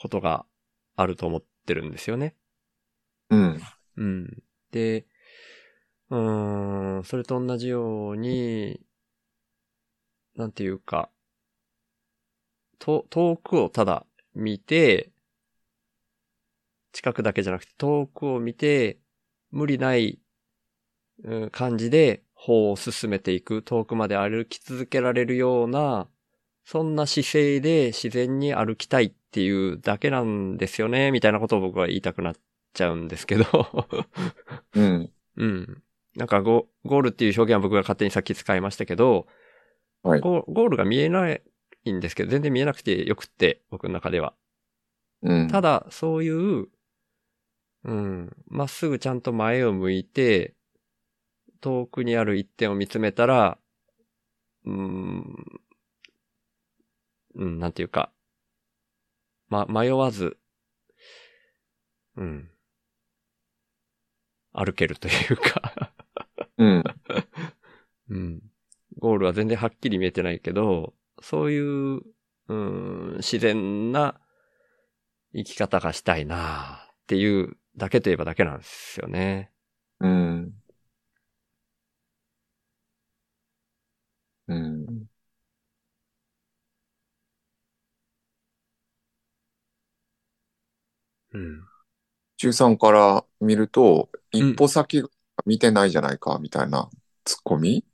[0.00, 0.46] ことが
[0.96, 2.36] あると思ってるんですよね。
[3.30, 3.60] うん。
[3.96, 4.42] うん。
[4.70, 5.06] で、
[6.10, 8.80] うーん、それと同じように、
[10.36, 11.10] なんていうか、
[12.78, 15.10] と、遠くをただ見て、
[16.92, 18.98] 近くだけじゃなくて遠くを見て、
[19.50, 20.20] 無理ない、
[21.24, 26.08] うん感じで歩を進めていく、遠くまで歩き続けられるような、
[26.64, 32.34] そんな姿勢で自然に歩きたいっていうだけなんですよね、みたいなことを僕は言いたくなっ
[32.72, 33.44] ちゃうんですけど。
[34.74, 35.12] うん。
[35.36, 35.82] うん。
[36.14, 39.26] なんかゴゴールっていう表現は僕が勝手にさっき使いましたけど、
[40.02, 41.42] はいゴゴールが見えない
[41.92, 44.34] んですけど、全然見えなくてよくって、僕の中では。
[45.22, 45.48] うん。
[45.48, 46.68] ただ、そういう、
[47.88, 50.54] うん、まっすぐちゃんと前を向いて、
[51.62, 53.56] 遠くにある一点を見つめたら、
[54.66, 55.24] うん、
[57.34, 58.12] うん、なんていうか、
[59.48, 60.36] ま、迷わず、
[62.18, 62.50] うん、
[64.52, 65.94] 歩けるというか、
[66.58, 66.84] うん。
[68.10, 68.42] うん。
[68.98, 72.02] ゴールは全然はっきり見えてないけど、そういう、
[72.48, 74.20] うん、自然な
[75.34, 79.52] 生き方がしたいなっていうだけといえばだけなんですよね。
[80.00, 80.54] うん。
[84.46, 85.08] うん。
[91.32, 91.60] うん。
[92.38, 95.08] 中3から見ると、うん一歩先が
[95.46, 96.90] 見てないじゃないか、みたいな
[97.24, 97.84] ツッコミ？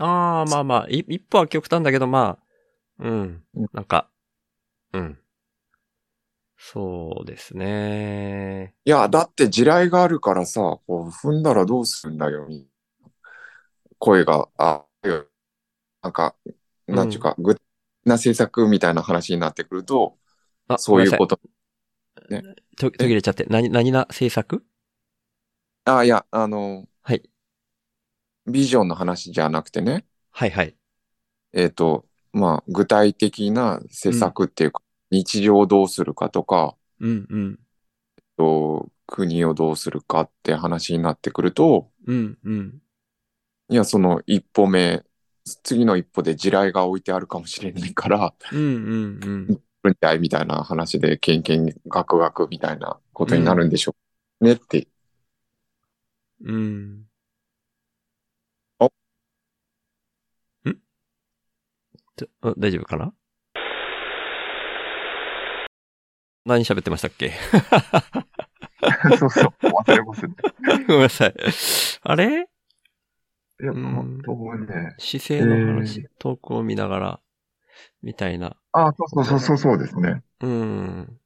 [0.00, 3.68] ああ、まあまあ、い一歩は極端だけど、まあ、うんうん。
[3.72, 4.10] なんか、
[4.94, 5.18] うん。
[6.60, 8.74] そうですね。
[8.84, 12.66] いや、だって地雷があるからさ、こう踏んだらどうするんだよ、み
[13.98, 14.84] 声が、あ、
[16.02, 16.34] なんか、
[16.86, 17.64] なんちゅうか、具体的
[18.06, 20.18] な政策みたいな話になってくると、
[20.66, 21.36] あ、そういうこと。
[21.36, 21.42] と。
[22.76, 23.44] 途切れちゃって。
[23.48, 24.64] 何、何な政策？
[25.84, 27.22] あ、いや、あの、はい。
[28.46, 30.76] ビジョンの話じゃなくてね、はいはい。
[31.52, 37.58] えっ、と、まあ、具体的な施策っていうか、日常をどうするかとか、うんうん。
[38.36, 42.78] と国をどうするかって話になってくると、うんうん。
[43.70, 45.04] いや、その一歩目、
[45.62, 49.60] 次の一歩で地雷が置いてあるかもしれないから、うんうんうん。
[49.82, 53.96] 分解みたいな話で、けんけんガクガクみたいなことになるんでしょ
[54.40, 54.88] うねって。
[56.40, 57.04] うん。
[58.78, 58.88] あん
[62.40, 63.12] あ大丈夫かな？
[66.48, 67.32] 何喋ってましたっけ？
[69.18, 70.34] そうそう、忘れますね。
[70.86, 71.34] ごめんなさい。
[72.02, 72.48] あれ？
[73.60, 74.94] いや、うん本当ね。
[74.98, 77.20] 姿勢の話、遠くを見ながら、
[78.02, 78.56] みたいな。
[78.72, 80.22] あ、そうそうそうそうですね。
[80.40, 81.20] うん。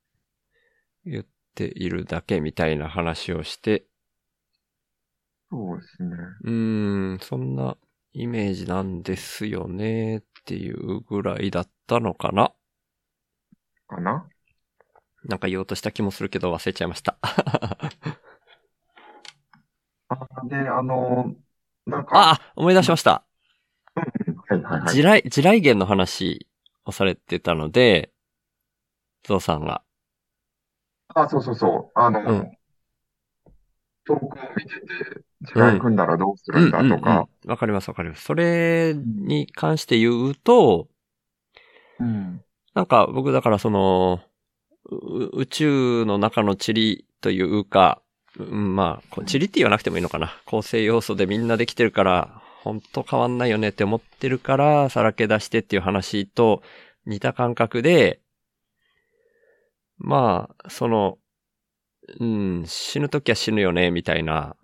[1.05, 3.85] 言っているだけみたいな話をして、
[5.51, 6.17] そうですね。
[6.45, 7.77] うーん、そんな
[8.13, 12.53] イメージなんですよねっていうぐらいだったのかな？
[13.87, 14.27] かな？
[15.25, 17.17] なんか言おうとした気もするけど忘れちゃいました。
[20.09, 20.17] あ、
[20.49, 21.35] で、あの、
[21.87, 23.25] なんか、あ、思い出しました。
[23.95, 24.95] はいはいはい。
[24.95, 26.47] 地雷、地雷原の話
[26.85, 28.13] をされてたので、
[29.25, 29.83] ゾウさんが。
[31.15, 31.99] あ、そうそうそう。
[31.99, 32.53] あの、うん
[34.05, 38.25] 遠くを見てて、地雷組んだらどうするんだとか、わかりますわかります。
[38.25, 40.89] それに関して言うと、
[41.99, 42.45] うん。
[42.75, 44.32] なんか僕だからその、う
[44.91, 48.03] 宇宙の中の塵というか、
[48.39, 50.35] うんまあ、塵って言わなくてもいいのかな。
[50.47, 56.63] 構成要素でみんなできてるから、ほんと変わんないよねって思ってるから、さらけ出してっていう話と
[57.07, 58.21] 似た感覚で、
[59.99, 61.19] まあ、その、
[62.19, 64.57] うん、死ぬときは死ぬよね、みたいな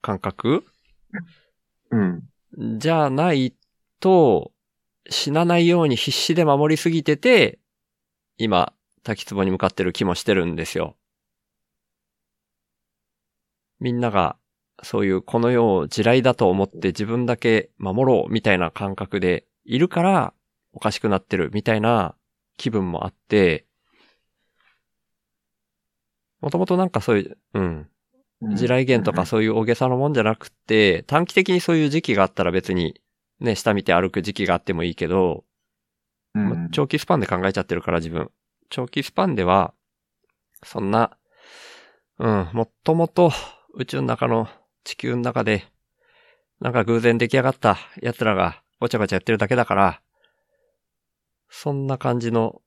[0.00, 0.64] 感覚？
[1.90, 2.78] うん。
[2.78, 3.54] じゃない
[4.00, 4.52] と、
[5.10, 7.58] 死なないように必死で守りすぎてて、
[8.38, 8.72] 今、
[9.02, 10.96] 滝壺に向かってる気もしてるんですよ。
[13.80, 14.36] みんなが、
[14.82, 20.34] そういうこの世を地雷だと思って自分だけ守ろうみたいな感覚でいるから、
[20.72, 22.14] おかしくなってるみたいな
[22.56, 23.66] 気分もあって、
[26.40, 27.88] もともとなんかそういう、うん、
[28.54, 33.00] 地雷原とかそういう大げさなもんじゃなくて、短期的にそういう時期があったら別に、
[33.40, 35.44] ね、下見て歩く時期があってもいいけど、
[36.38, 36.70] うん。
[36.70, 38.30] 長期スパンで考えちゃってるから自分。
[38.70, 39.74] 長期スパンでは、
[40.62, 41.16] そんな、
[42.18, 43.30] うん、もっともっと
[43.74, 44.48] 宇宙の中の
[44.84, 45.64] 地球の中で、
[46.60, 50.00] なんか偶然出来上がった奴らがごちゃごちゃやってるだけだから、
[51.48, 52.60] そんな感じの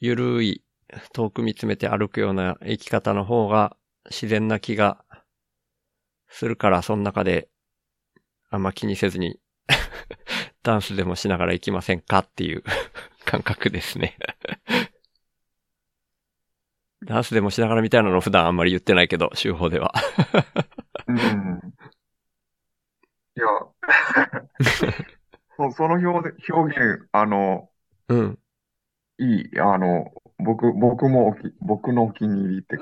[0.00, 0.64] ゆるい
[1.12, 3.76] 遠く見つめて歩くような生き方の方が
[4.06, 5.04] 自然な気が
[6.28, 7.48] するから、その中で
[8.50, 9.38] あんま気にせずに
[10.66, 12.64] ダンスでもしながら行きませんかっていう
[13.24, 14.18] 感覚ですね。
[17.04, 19.94] ダンスでもしながらみたいなの普段あんまり言ってないけど、週報では。
[21.06, 21.16] うん。
[23.36, 23.46] いや、
[25.56, 27.70] そ その表で表現、あの、
[28.08, 28.38] うん。
[29.18, 32.76] いい、あの、僕、僕もおき、僕のお気に入りって、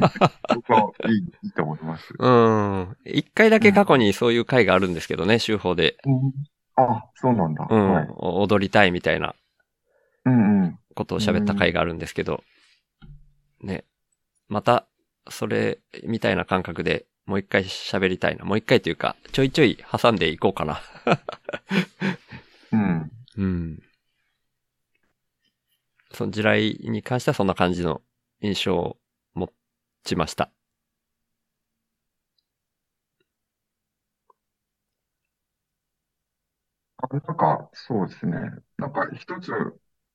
[0.54, 2.14] 僕はいい、いいと思います。
[2.18, 2.96] うん。
[3.04, 5.98] 一回だけ過去にそういう回があるんですけどね、週報で。
[6.78, 7.66] あ、そうなんだ。
[7.68, 7.92] うん。
[7.92, 8.08] はい。
[8.18, 9.34] 踊りたいみたいな
[10.24, 10.78] うんうん。
[10.94, 12.42] ことを喋った回があるんですけど。
[13.60, 13.84] ね。
[14.48, 14.86] また、
[15.28, 18.44] それ、みたいな感覚でもう一回喋りたいな。
[18.46, 20.80] もう一回というか、ちょいちょい挟んでいこうかな。
[22.72, 23.10] うん。
[23.36, 23.82] うん。
[26.12, 28.00] その地雷に関してはそんな感じの
[28.40, 28.96] 印象を
[29.34, 29.50] 持
[30.04, 30.50] ちました。
[37.10, 38.38] なんか、そうですね。
[38.76, 39.52] なんか一つ、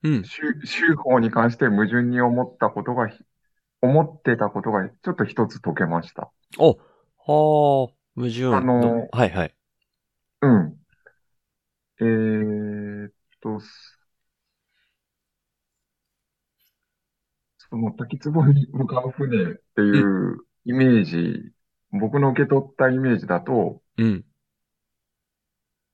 [0.04, 0.24] うん。
[0.24, 3.10] 修修法に関して矛盾に思ったことが、
[3.82, 6.32] 思ってたことがちょっと一つ解けました。
[6.58, 6.78] お
[7.26, 8.56] はあ、矛盾。
[8.56, 9.56] あのどはいはい。
[10.42, 10.80] うん。
[12.00, 13.60] えーっと、
[17.58, 21.52] その滝壺に向かう船っていうイメージ、
[21.92, 24.26] 僕の受け取ったイメージだと、うん。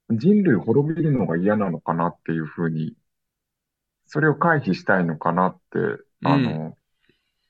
[0.09, 2.95] 人類滅びるのが嫌なのかなっていうふうに、
[4.05, 5.59] それを回避したいのかなって、
[6.25, 6.75] あの、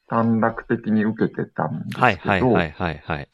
[0.08, 3.30] 短絡的に受けてたんですはいけど、はいはいはいはい。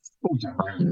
[0.00, 0.84] そうじゃない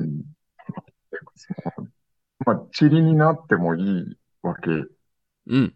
[2.45, 4.71] まあ、塵になってもいいわけ
[5.47, 5.75] うん。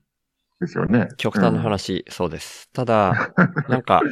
[0.61, 1.09] ですよね。
[1.17, 2.71] 極端な話、そうです。
[2.73, 3.33] ただ、
[3.69, 4.03] なんか、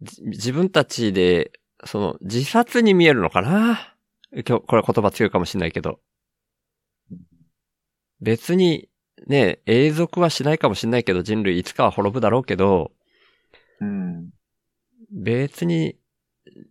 [0.00, 1.52] じ 自分たちで、
[1.84, 3.94] その、自殺に見えるのかな？
[4.32, 6.00] 今日、これ言葉強いかもしれないけど。
[8.20, 8.88] 別に、
[9.26, 12.92] ね、永続はしないかもしれないけど、人類いつかは滅ぶだろうけど、
[13.80, 14.30] うん。
[15.12, 15.96] 別に、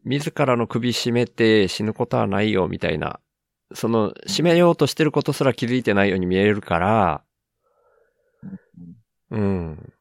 [0.04, 3.20] 自らの首絞めて死ぬことはないよ、みたいな。
[3.74, 7.24] その、締めようとしてることすら気づいてないように見えるから、
[9.30, 9.94] うん。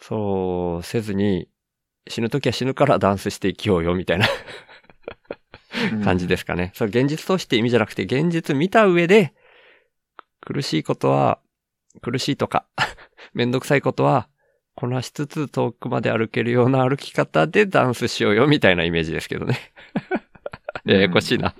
[0.00, 1.49] そうせずに、
[2.10, 4.26] 死ぬときは死ぬからダンスしていきようよ、みたいな
[6.04, 6.72] 感じですかね。
[6.74, 9.32] そう、現実として意味じゃなくて、現実見た上で、
[10.40, 11.38] 苦しいことは、
[12.02, 12.66] 苦しいとか、
[13.32, 14.28] めんどくさいことは、
[14.74, 19.58] こなしつつ遠くまで歩けるような歩き方でダンスしようよ、みたいなイメージですけどね。
[20.84, 21.54] ややこしいな。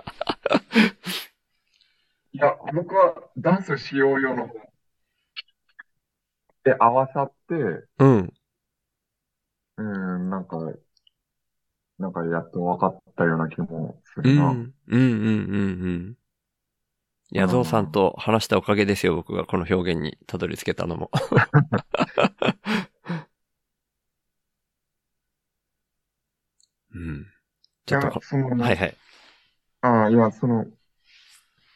[2.33, 4.55] いや、僕はダンスしようよの方
[6.65, 7.55] で合わさって、
[7.99, 8.33] うん。
[9.81, 10.59] うん、なんか、
[11.99, 14.33] なんかやっと分かったような気もすうん。
[14.33, 14.51] るな。
[14.51, 15.33] うん、うん、うん、う
[16.11, 16.17] ん。
[17.33, 21.11] いや、ゾウさんと話したおかげですよ、僕がこの表現にたどり着けたのも。
[26.93, 27.27] うん。
[27.87, 28.97] ちょっとこ、いやその、はいはい。
[29.83, 30.67] ああ、いや、その、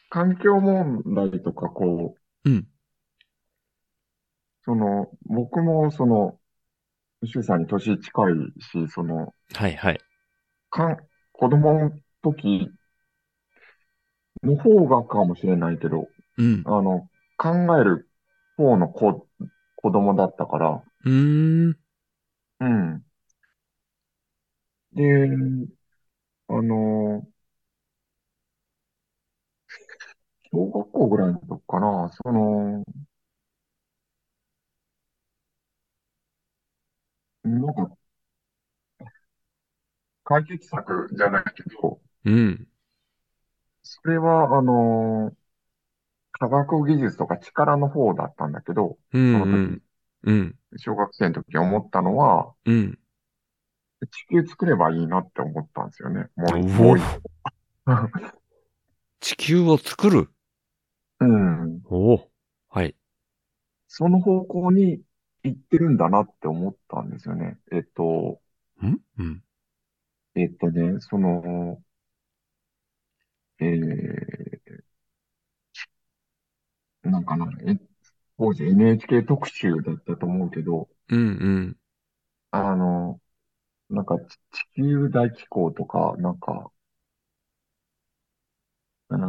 [0.09, 2.67] 環境問題とか、こう、うん。
[4.63, 6.39] その、僕も、その、
[7.23, 9.99] シュウさんに年近いし、その、はいはい。
[10.69, 10.97] かん、
[11.31, 11.91] 子供の
[12.21, 12.69] 時
[14.43, 16.07] の方がかもしれないけど、
[16.37, 16.63] うん。
[16.65, 17.07] あの、
[17.37, 18.09] 考える
[18.57, 19.27] 方の子、
[19.75, 21.77] 子供だったから、うーん。
[22.59, 23.05] うん。
[24.93, 25.67] で、
[26.47, 27.27] あの、
[30.51, 32.83] 小学校ぐらいの時かな、その、
[37.45, 37.95] なんか、
[40.23, 42.67] 解決策じゃないけど、うん。
[43.83, 45.31] それは、あの、
[46.31, 49.39] 科学技術とか力の方だったんだけど、うん。
[49.39, 49.81] その時、
[50.23, 50.55] うん。
[50.77, 52.99] 小学生の時思ったのは、うん。
[54.11, 56.27] 地球作ればいいなって思ったんですよね。
[56.35, 57.03] もう、おもう一
[59.19, 60.25] 地球を作る？
[61.19, 61.25] 個。
[61.25, 61.81] うん。
[61.85, 62.31] おお。
[62.69, 62.95] はい。
[63.87, 65.01] その方向に
[65.45, 67.57] 行ってるんだなって思ったんですよね。
[67.71, 68.41] えっと、
[68.83, 68.99] ん？
[69.17, 69.43] うん。
[70.35, 71.81] えっとね、その、
[73.59, 74.85] えー、
[77.03, 77.77] なんかな、え、
[78.37, 81.21] 当時 NHK 特集だったと思うけど、うんう
[81.71, 81.77] ん。
[82.51, 83.21] あの、
[83.89, 86.71] なんかち地球大気候とか、なんか、
[89.09, 89.21] うーん、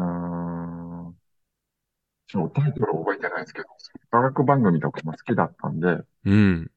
[2.28, 3.68] そう、タイトル覚えてないですけど、
[4.10, 6.70] 科学番組とかも好きだったんで、うん。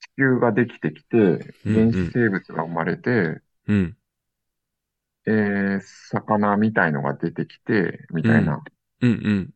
[0.00, 3.96] 地球ができてきて、原始生物が生まれて、うん。
[5.26, 8.62] えー、魚みたいのが出てきて、みたいな。
[9.00, 9.54] うんうん。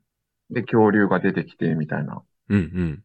[0.51, 2.23] で、恐竜が出てきて、みたいな。
[2.49, 3.05] うんうん。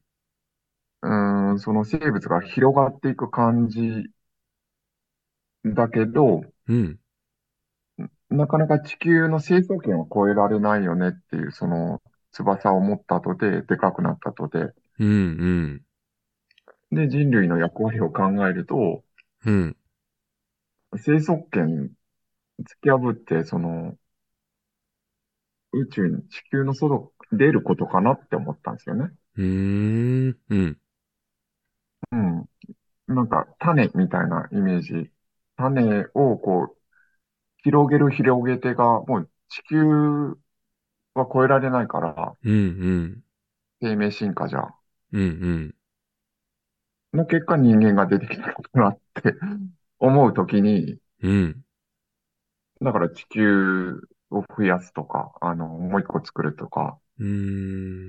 [1.01, 3.81] うーん、その生物が広がっていく感じ
[5.65, 6.99] だけど、うん。
[8.29, 15.13] なかなか地球の成層圏を超えられないよねっていう、その翼を持った後で、でかくなった後で、うんう
[15.75, 15.85] ん。
[16.91, 19.03] で、人類の役割を考えると、
[19.45, 19.77] うん。
[20.95, 21.91] 成層圏
[22.61, 23.97] 突き破って、その、
[25.73, 29.11] 宇宙に、地球の外出ることかなって思ったんですよね。
[29.37, 30.37] うーん。
[30.49, 30.79] うん。
[32.11, 32.45] うん。
[33.07, 35.11] なんか、種みたいなイメージ。
[35.57, 36.77] 種をこう、
[37.69, 40.37] 広げる広げ手が、もう地球
[41.15, 42.57] は超えられないから、うんう
[43.03, 43.23] ん。
[43.81, 44.67] 生命進化じゃ。
[45.13, 45.75] うんうん。
[47.13, 49.33] の結果人間が出てきたのかなって
[49.99, 51.63] 思うときに、うん。
[52.81, 54.01] だから地球
[54.31, 57.25] を増やすとか、あの、もう一個作るとか、うー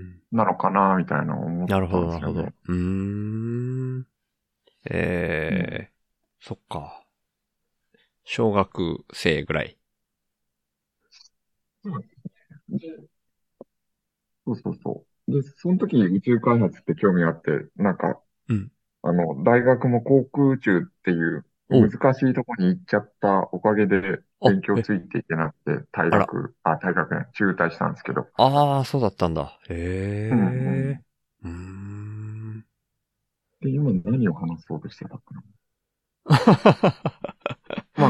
[0.05, 0.23] ん。
[0.33, 2.43] なのかな、みたいな思ったなんるほど、なるほど。
[2.43, 2.55] ですよね。
[2.69, 4.07] うーん。
[4.91, 7.08] えー、そっか。
[8.29, 9.77] 小学生ぐらい。
[12.69, 13.09] で
[14.47, 15.33] そうそうそう。
[15.33, 18.71] で、その時に宇宙開発って興味あって、なんか、うん
[19.03, 28.29] あの、大学も航空宇宙っていうお難しいとこに行っちゃったおかげであ勉強ついていけなくて、退学、あ、退学ね、中退したんですけど。
[28.37, 29.59] ああ、そうだったんだ。
[29.69, 30.33] へえ。
[30.33, 31.05] うん
[31.45, 32.65] うん。
[33.61, 35.43] で、今何を話そうとしてたかな？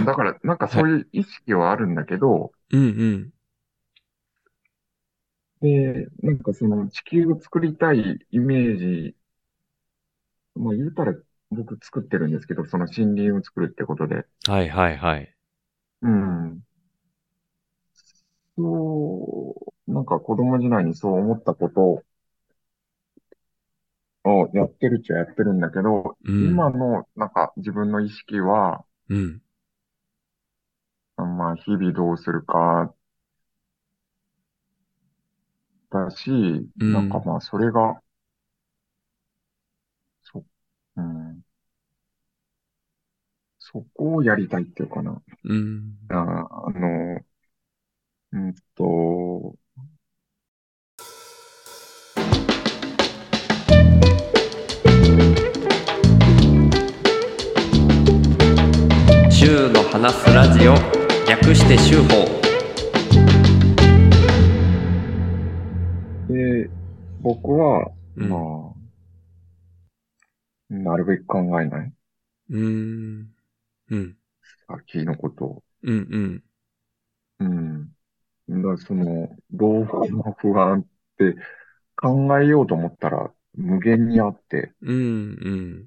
[0.09, 3.33] まあ、だから、なんかそういう意識はあるんだけど、うんうん。
[5.61, 9.17] で、なんかその地球を作りたいイメージ、
[10.55, 11.15] まあ言うたら
[11.51, 14.27] 僕作ってるんですけど、その森林を作るってことで。
[14.47, 15.35] はいはいはい。
[16.03, 16.63] うん。
[18.57, 19.55] そ
[19.87, 22.03] う、なんか子供時代にそう思ったこと
[24.25, 29.43] をやってるっちゃやってるんだけど、うん今のなんか自分の意識は、うん。
[31.25, 32.95] まあ日々どうするか、
[35.91, 38.01] だし、うんなんかまあそれが、
[40.23, 40.45] そ、
[40.97, 41.43] うん。
[43.59, 45.21] そこをやりたいっていうかな。
[45.45, 45.95] うん。
[46.11, 46.15] あ、
[46.67, 47.21] あの、
[48.33, 49.57] うんと、
[59.31, 62.09] 週の話すラジオ略して週報
[66.27, 66.71] で、
[67.21, 68.75] 僕は、うんま
[70.71, 71.93] あ、なるべく考えない。
[72.51, 73.29] うーん。
[73.91, 74.17] うん。
[74.69, 75.63] 先のことを。
[75.83, 76.43] うん
[77.39, 77.89] うん。
[78.49, 78.63] うん。
[78.63, 80.87] だその、老後の不安っ
[81.19, 81.37] て
[81.95, 85.01] 考えようと思ったら無限にあって、うんう
[85.51, 85.87] ん。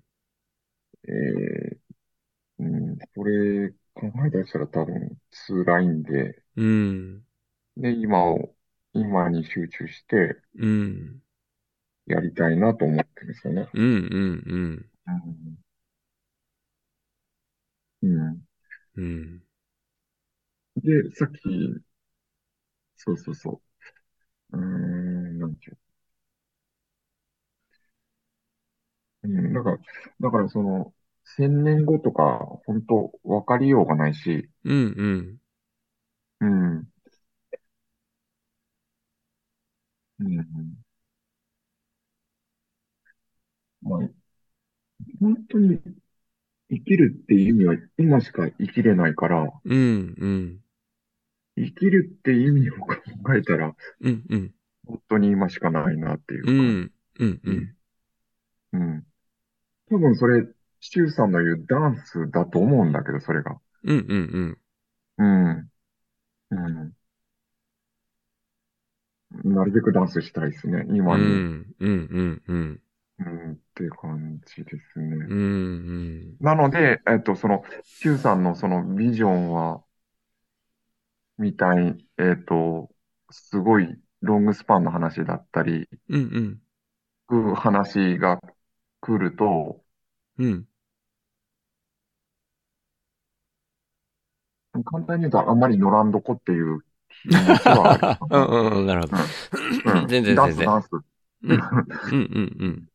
[1.07, 1.77] えー
[2.59, 5.17] うん、それ考え出したら多分
[5.47, 7.25] 辛いんで、うん。
[7.77, 8.55] で、今を、
[8.93, 11.21] 今に集中してうん。
[12.07, 13.69] やりたいなと思ってるんですよね。
[13.73, 14.91] うんうんうん。
[18.01, 18.07] うん。
[18.11, 18.45] うん。
[18.97, 19.43] うん。
[20.75, 21.81] で、さっき、
[22.95, 23.61] そうそうそ
[24.53, 24.57] う。
[24.57, 25.79] うーん、なんていう
[29.23, 29.29] の。
[29.29, 29.77] うん、だから、
[30.21, 30.93] だからその、
[31.37, 35.39] 千年後とか、本当わかりようがないし、うん
[36.39, 36.45] うん。
[36.45, 36.91] うん。
[40.19, 40.77] うん。
[43.81, 44.09] まあ、
[45.19, 45.79] 本当に
[46.69, 50.59] 生きるっていう意味は今しか生きれないから、うんうん。
[51.57, 54.51] 生きるっていう意味を考えたら、うんうん。
[54.87, 56.51] 本当に今しかないなっていううか。
[56.51, 57.75] んうんうん。
[58.73, 59.03] うん。
[59.89, 60.45] 多分それ、
[60.81, 63.57] シュウさんの言うダンスだと思うんだけど、それが。
[63.83, 64.57] うんうん
[65.17, 65.69] うん。
[66.49, 66.93] うん。
[69.43, 70.83] なるべくダンスしたいですね。
[70.87, 70.91] うん。
[70.91, 71.23] う今に。
[71.23, 72.81] んうんうんうん。
[73.19, 75.05] うん、っていう感じですね。
[75.05, 76.37] うんうん。
[76.39, 79.83] なので、えっと、その、シュウさんのそのビジョンは、
[81.37, 82.89] みたい、えっと、
[83.29, 83.87] すごい
[84.21, 86.61] ロングスパンの話だったり、うん
[87.29, 87.55] うん。
[87.55, 88.41] 話が
[88.99, 89.83] 来ると、
[90.37, 90.67] うん。
[94.83, 96.79] 簡単に言うとあんまり乗らんどこっていう
[97.25, 97.57] うんる。
[98.29, 98.85] うんうん。
[98.87, 99.17] なるほど。
[100.01, 100.87] うん全然ダンス、全然ダンス。
[101.43, 101.59] うんうん
[102.11, 102.87] うんうん。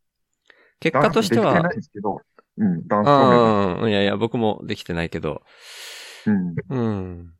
[0.80, 2.22] 結ダンス果としてはできてな、いんですけど、
[2.58, 5.42] うん、ダンスをうん、いやいや、僕もできてないけど、
[6.26, 6.66] 目指す。
[6.70, 7.32] うん。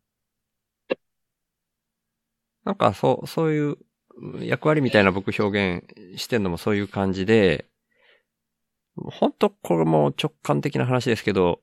[2.65, 3.77] なんか、そう、そういう
[4.41, 7.67] 役割みたいな僕表現してんのもそういう感じで、
[8.97, 11.61] 本当これも直感的な話ですけど、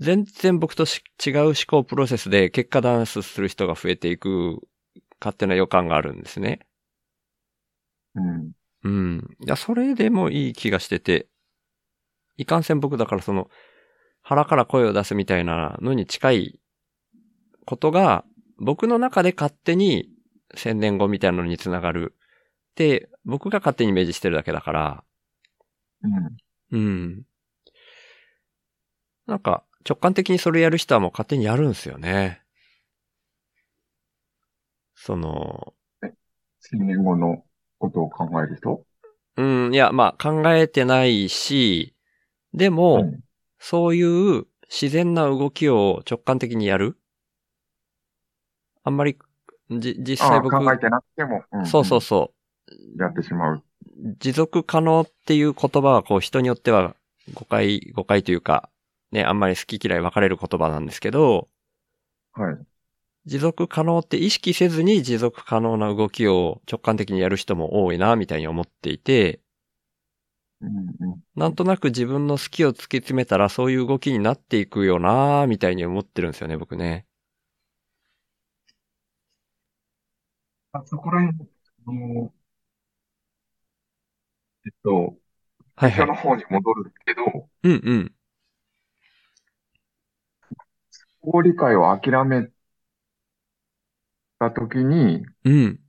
[0.00, 4.60] 全然僕とし違う思考プロセスで結果ダンスする人が増えていく
[5.20, 6.60] 勝手な予感があるんですね。
[8.14, 8.52] うん。
[8.82, 9.36] うん。
[9.44, 11.28] いや、それでもいい気がしてて、
[12.36, 13.48] いかんせん僕だからその、
[14.22, 16.60] 腹から声を出すみたいなのに近い
[17.66, 18.24] ことが、
[18.58, 20.08] 僕の中で勝手に
[20.54, 22.14] 千年後みたいなのにつながる。
[22.76, 25.04] で、僕が勝手にイメージしてるだけだから、
[26.02, 26.36] うん。
[26.72, 27.22] うん。
[29.26, 32.42] なんか、直感的にそれやる人はもう勝手にやるんすよね。
[34.94, 35.74] その、
[36.60, 37.44] 千年後の
[37.78, 38.84] ことを考える人？
[39.36, 41.94] うん、いや、まあ考えてないし、
[42.52, 43.20] でも、うん
[43.62, 44.02] そうい
[44.38, 46.96] う自然な動きを直感的にやる？
[48.82, 49.18] あんまり、
[49.70, 52.32] じ、実ああ、際僕、考えてなくても、うんそうそうそ
[52.98, 53.56] やってしまう。
[53.56, 53.62] う。
[54.18, 56.96] 持続可能っていう言葉はこう人によっては
[57.34, 58.70] 誤解、誤解というか、
[59.12, 61.48] ね、あんまり好き嫌い分かれる言葉なんですけど、
[62.32, 62.66] はい。
[63.24, 69.40] 持続可能って意識せずに持続可能な動きを直感的にやる人も多いな、みたいに思っていて、
[70.60, 71.22] うんうん。
[71.34, 77.04] なんとなく自分の好きを突き詰めたらそういう動きになっていくよな、みたいに思ってるんですよね、僕ね。
[80.72, 81.48] あそこら辺、
[81.86, 82.32] あの、
[84.66, 85.16] えっと、
[85.76, 86.14] はいはい最初の。
[86.14, 88.14] 方に戻るけど、うんうん。
[91.22, 92.48] 法理解を諦め
[94.38, 95.80] たときに、うん。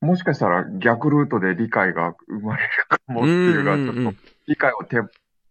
[0.00, 4.96] もしかしたら逆ルートで理解が生まれるかもっていうか、うんうんうんちょっと理解を手、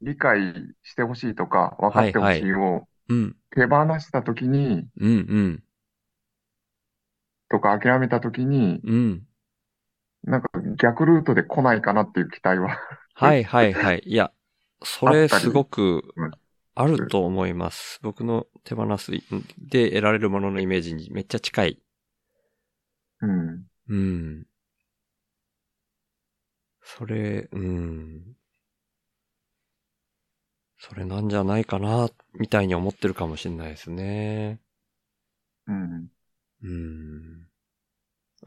[0.01, 0.53] 理解
[0.83, 3.35] してほしいとか、分かってほしいをうん。
[3.51, 5.63] 手放したときに、うんうん。
[7.49, 9.23] とか諦めたときに、うん。
[10.23, 12.77] なんか逆ルートで来ないかなっていう期待は。
[13.13, 14.03] はいはいはい。
[14.05, 14.31] いや、
[14.83, 16.31] それすごくうん
[16.79, 17.99] あると思います。
[18.01, 19.11] 僕の手放す
[19.57, 21.81] で得られるもののイメージにめっちゃ近い。
[23.21, 23.65] うん。
[23.89, 24.47] うん。
[26.81, 28.35] それ、うん。
[30.79, 34.59] それなんじゃないかな、みたいに思ってるかもしれないですね。
[35.67, 36.11] うん。
[36.63, 37.47] うん。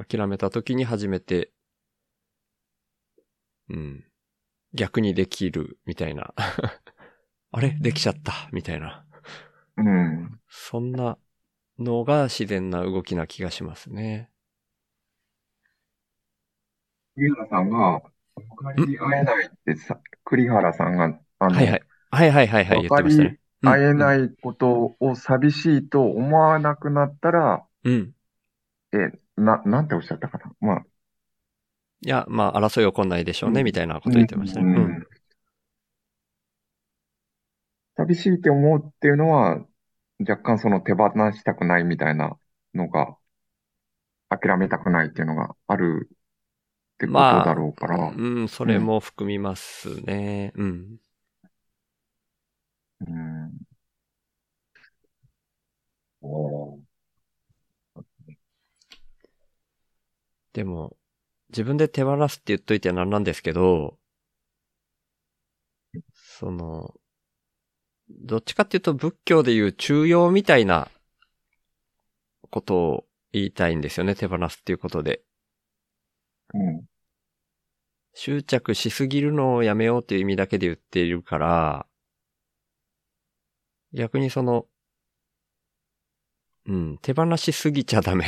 [0.05, 1.53] 諦めた時に初めて、
[3.69, 4.05] うん。
[4.75, 6.35] 逆にできる、みたいな。
[7.53, 7.77] あれ？
[7.81, 9.05] できちゃった、みたいな。
[9.77, 10.41] うん。
[10.49, 11.19] そんな
[11.79, 14.31] のが自然な動きな気がしますね。
[17.17, 18.01] 栗原さんが、
[18.37, 21.83] 分かり合えないってさ、栗原さんが、あの、はいはい。
[22.13, 23.41] はいはいはいはい、言ってましたね。
[23.63, 23.95] 会えい。
[23.95, 28.13] ないことを寂しいと思わなくなったら、うん。
[28.93, 28.97] え、
[29.37, 30.53] な、なんておっしゃったかな？
[30.61, 30.85] まあ、
[32.03, 34.67] いや、まあ、争い起こんないでしょうね、うんみたいなこと言ってましたね。
[34.67, 35.07] ううんん。
[38.01, 39.65] 寂しいって思うっていうのは、
[40.21, 42.39] 若干その手放したくないみたいな
[42.75, 43.17] のが、
[44.31, 46.17] 諦めたくないっていうのがあるっ
[46.99, 50.53] てことだろうから、うん、それも含みますね。
[50.55, 50.97] うん。
[53.01, 53.53] うん。
[56.23, 56.81] おー
[60.53, 60.97] でも、
[61.51, 63.99] 自分で手放すって言っといてなんなんですけど、
[66.15, 66.95] その、
[68.11, 70.89] どっちかっていうと仏教でいう中庸みたいな
[72.51, 75.23] ことを言いたいんですよね、手放すっていうことで。
[76.53, 76.85] うん。
[78.15, 81.87] 執着しすぎるのをやめようっていう意味だけで言っているから、
[83.93, 84.67] 逆にその、
[86.67, 88.27] うん、手放しすぎちゃダメ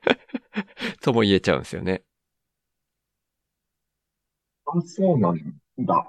[1.02, 2.02] とも言えちゃうんですよね。
[4.66, 5.38] あ、そうなん
[5.78, 6.08] だ。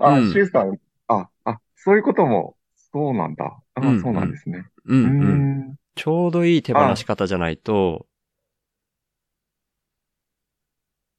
[0.00, 2.56] あ、うんシュウさん、あ、あ、そういうことも、
[2.92, 3.58] そうなんだ。
[3.74, 4.66] あ、うんそうなんですね。
[4.86, 5.68] うん、うん。
[5.70, 5.76] ん。
[5.94, 8.06] ちょうどいい手放し方じゃないと、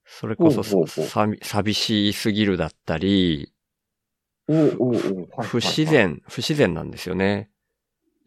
[0.05, 0.85] それこそ
[1.41, 3.53] 寂しすぎるだったり、
[4.47, 7.49] おうおうおう不自然、不自然なんですよね。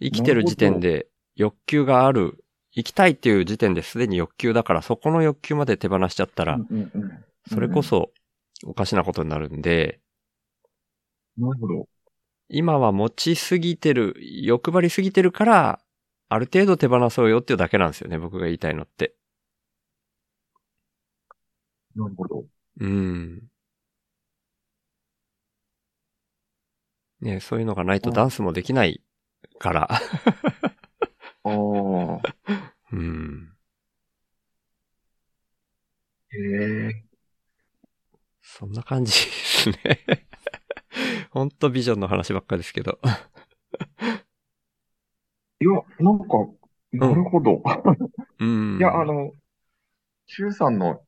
[0.01, 1.07] 生きてる時点で
[1.37, 7.25] 欲求がある、生きたいっていう時点ですでに欲求だから、そこの欲求まで手放しちゃったらうん、うんうん。
[7.49, 8.11] それこそ
[8.67, 10.00] おかしなことになるんで、
[11.41, 11.89] なるほど。
[12.49, 15.81] 今は持ちすぎてる、欲張りすぎてるから、
[16.29, 19.15] ある程度手放そうよっていうだけなんですよね、僕が言いたいのって。
[21.95, 22.45] なるほど。
[22.81, 23.51] うん。
[27.21, 29.03] ねそういうのがないとダンスもできない
[29.59, 29.89] から。
[29.93, 31.53] ああ。
[32.93, 33.57] うん。
[36.33, 36.39] へ
[36.89, 37.05] え。
[38.43, 40.30] そんな感じですね。
[41.31, 42.99] ほんとビジョンの話ばっかですけど。
[45.61, 46.25] いや、なんか、
[46.93, 47.63] なるほど。
[48.41, 48.79] うん。
[48.79, 49.33] いや、あの、
[50.27, 51.03] シュウさんの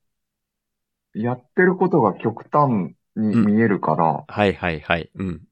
[1.14, 5.11] やってることが極端に見えるから、はいはいはい。
[5.14, 5.43] うん。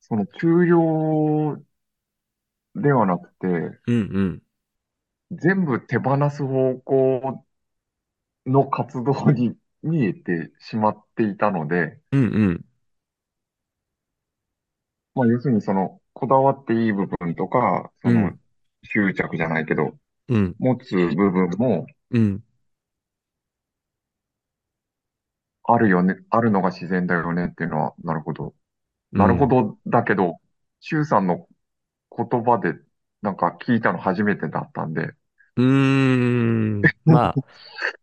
[0.00, 1.62] その中量
[2.74, 4.42] ではなくて、うんうん。
[5.32, 7.44] 全部手放す方向
[8.46, 12.64] の活動に見えてしまっていたので、うんうん。
[15.14, 18.40] まあ、要するにその、こだわっていい部分とか、そうのん、
[18.84, 20.56] 執着じゃないけど、うん。
[20.58, 22.42] 持つ部分もうん。
[25.64, 28.54] あるよね、あるのが自然だよねっていうのは、なるほど。
[29.12, 30.40] なるほど、だけど、
[30.80, 31.48] シュウさんの
[32.16, 32.74] 言葉で、
[33.22, 35.14] なんか聞いたの初めてだったんで、
[35.56, 36.94] うーん。
[37.04, 37.40] まあ、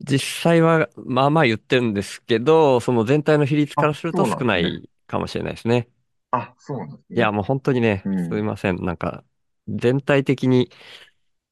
[0.00, 5.88] 実際は、まあまあ言ってるんですけど、その全体の比率からするそう少ななんですねいかもしれないですね。
[6.30, 7.16] あ、そうなんですね。
[7.16, 8.84] いや、もう本当にね、うんすいません。
[8.84, 9.24] なんか、
[9.68, 10.70] 全体的に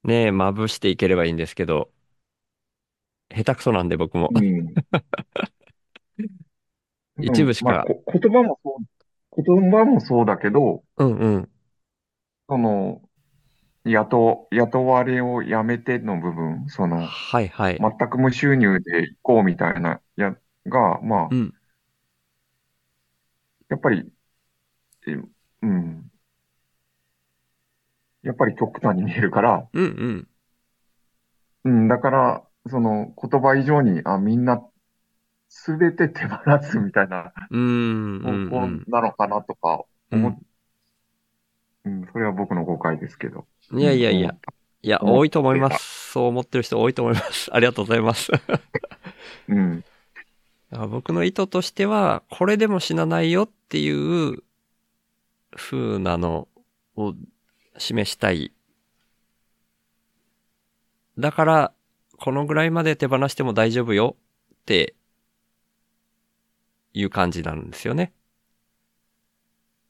[0.04, 1.90] ね、まぶしていければいいんですけど、
[3.34, 4.32] 下手くそなんで僕も。
[4.34, 4.74] うん。
[7.20, 8.76] 一部しかまあこ言葉もそ
[9.36, 11.50] う、言葉もそうだけど、うんうん。
[12.48, 13.02] その、
[13.84, 17.78] 雇、雇われをやめての部分、その、はいはい。
[17.78, 21.54] 全く無収入で行こうみたいな、や、が、まあう、ん。
[23.68, 24.10] やっぱり、
[25.06, 25.12] え
[25.62, 26.10] うん。
[28.22, 30.28] やっぱり極端に見えるから、うんうん。
[31.64, 34.62] うん、だから、その言葉以上に、あ、みんな、
[35.48, 38.16] すべて手放すみたいなうーん。
[38.18, 40.38] うん方うん向なのかなとかうん思っ、
[41.84, 43.46] うん、それは僕の誤解ですけど。
[43.72, 44.34] いやいやいや。
[44.82, 46.10] いや、多いと思います。
[46.12, 47.48] そう思ってる人多いと思います。
[47.56, 48.30] ありがとうございます。
[49.48, 49.84] うん。
[50.70, 54.42] ら僕の意図としては、これでも死なないよっていう
[55.56, 56.48] 風なの
[56.96, 57.14] を
[57.78, 58.52] 示したい。
[61.18, 61.72] だから、
[62.18, 64.16] このぐらいまで手放しても大丈夫よ
[64.54, 64.94] って
[66.92, 68.12] いう感じなんですよね。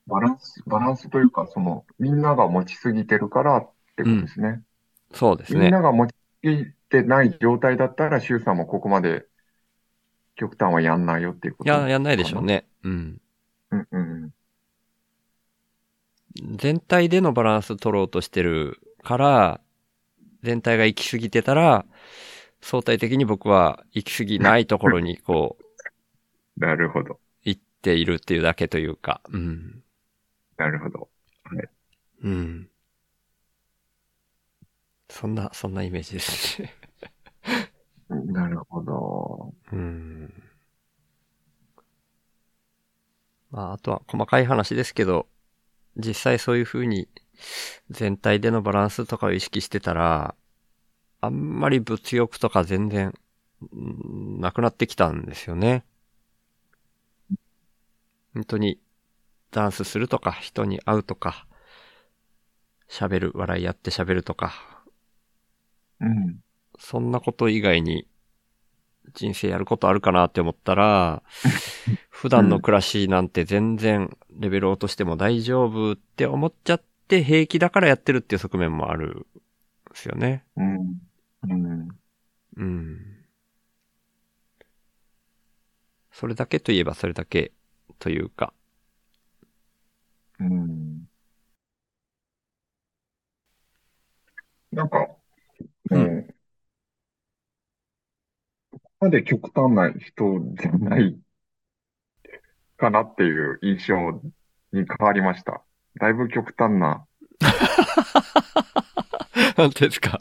[0.07, 4.63] バランス、バランスというか、その、みんなが持ちすぎてるからってことですね。
[5.13, 5.61] そうですね。
[5.61, 9.27] みんなが持ちすぎてない状態だったら、周さんもここまで
[10.37, 12.67] 極端はやんないよっていうこといや、やんないでしょうね。
[12.83, 13.21] うん。
[13.71, 14.31] うんうん
[16.59, 19.61] 全体でのバランス取ろうとしてるから、
[20.43, 21.87] 全体が行き過ぎてたら、
[22.61, 25.65] 相対的に僕は行き過ぎないところにこう、
[26.57, 26.69] うん。
[26.69, 27.21] なるほど。
[27.43, 29.84] 行っているっていうだけというか、うん。
[30.57, 31.09] なるほど。
[32.23, 32.69] うん。
[35.09, 36.75] そんな、そんなイメージですね。
[38.09, 39.55] なるほど。
[39.73, 40.33] うん。
[43.51, 45.27] まあ、あとは細かい話ですけど、
[45.97, 47.09] 実際そういう風に
[47.91, 50.35] 全体でのバランスとかを意識してたら、
[51.21, 53.15] あんまり物欲とか全然、
[53.73, 55.85] うんなくなってきたんですよね。
[58.35, 58.81] 本当に、
[59.55, 61.47] ダンスするとか、人に会うとか、
[62.89, 64.53] 喋る、笑いやって喋るとか、
[66.01, 66.41] うん。
[66.79, 68.07] そんなこと以外に
[69.15, 71.23] 人生やることあるかなって思ったら、
[72.11, 79.27] 普段の暮らしなんて全然レベル落としても大丈夫って思っちゃって平気だからやってるっていう側面もあるんで
[79.95, 80.45] すよね。
[80.57, 80.99] うん。
[81.43, 81.89] うん。
[82.57, 83.01] うん。
[86.11, 87.53] それだけといえばそれだけ
[88.01, 88.53] というか。
[90.41, 91.09] うん。
[94.73, 94.99] なんか、
[95.91, 96.23] ううんん。
[96.27, 96.33] こ
[98.73, 101.17] こまで極端な人じゃない
[102.77, 103.95] かなっていう印象
[104.73, 105.63] に変わりました。
[106.01, 107.07] だいぶ極端な。
[109.57, 110.21] なんていうんですか？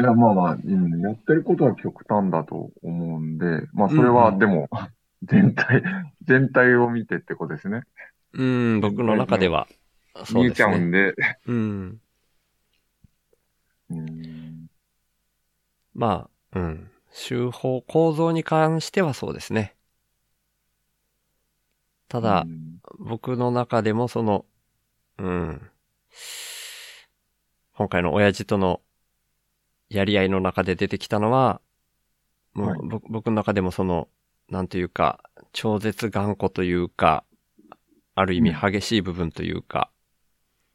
[0.00, 4.68] いや、まあまあ、うん、やってることは極端だと思うんで、まあそれはうんも、
[5.24, 5.82] 全体、
[6.26, 7.82] 全体を見てってことですね。
[8.32, 9.68] うん、僕の中では。
[10.24, 10.74] そう見えちですね。
[10.74, 11.14] ゃうんで。
[11.46, 12.00] うん。
[13.90, 14.66] うん。
[15.94, 16.90] まあ、うん。
[17.10, 19.76] 手法構造に関してはそうですね。
[22.08, 22.64] ただ、うん
[22.98, 24.44] 僕の中でもその、
[25.18, 25.70] うん。
[27.74, 28.80] 今回の親父との
[29.88, 31.60] やり合いの中で出てきたのは、
[32.52, 34.08] もう、はい僕僕の中でもその、
[34.48, 35.20] なんというか、
[35.52, 37.24] 超絶頑固というか、
[38.14, 39.90] ある意味うん激しい部分というか、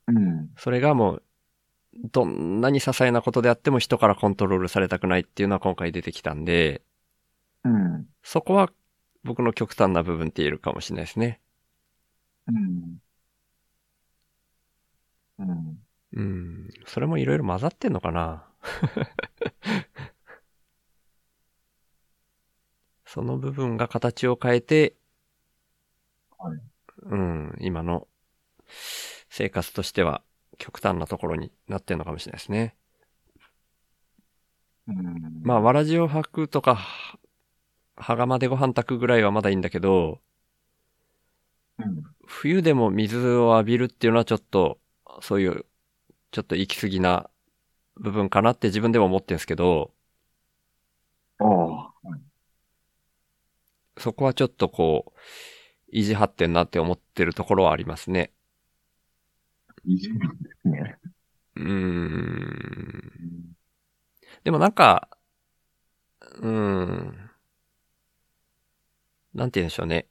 [0.08, 0.50] うん。
[0.58, 1.24] それがもう、
[2.12, 6.84] どんなに些細なことであっても人からコントロールされたくないっていうのは今回出てきたんで、
[7.64, 8.08] うん。
[8.24, 8.72] そこは
[9.24, 11.42] 僕の極端な部分って言えるかもしれないですね。
[12.48, 13.00] うん。
[15.40, 15.80] うん。
[16.14, 16.70] うん。
[16.86, 18.46] それもいろいろ混ざってんのかな
[23.12, 24.96] その部分が形を変えて、
[26.38, 26.60] はい
[27.08, 28.08] うん、今の
[29.30, 30.22] 生活としては
[30.60, 32.76] 極端なところになってんのかもしれないですね。
[34.88, 35.42] うん。
[35.42, 37.20] まあ、わらじを履くとか、は
[37.96, 40.22] 袴でご飯炊くぐらいはまだいいんだけど、
[41.80, 42.04] うん。
[42.28, 44.80] 冬でも水を浴びるっていうのはちょっと、
[45.22, 45.66] そういう、
[46.32, 47.30] ちょっと行き過ぎな
[47.96, 49.94] 部分かなって自分でも思ってるんですけど、
[51.40, 52.29] ああ。
[54.00, 55.20] そこはちょっとこう、
[55.92, 58.34] 意地張ってんなって思ってるところはありますね。
[59.86, 60.98] いじるんですね。
[61.56, 63.54] うーん。
[64.44, 65.10] でもなんか、
[66.22, 67.30] うーん。
[69.34, 70.08] なんて言うんでしょうね。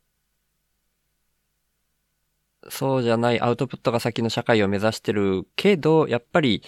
[2.70, 6.62] そうじゃないアウトプットが先の社会を目指してるけど、やっぱり、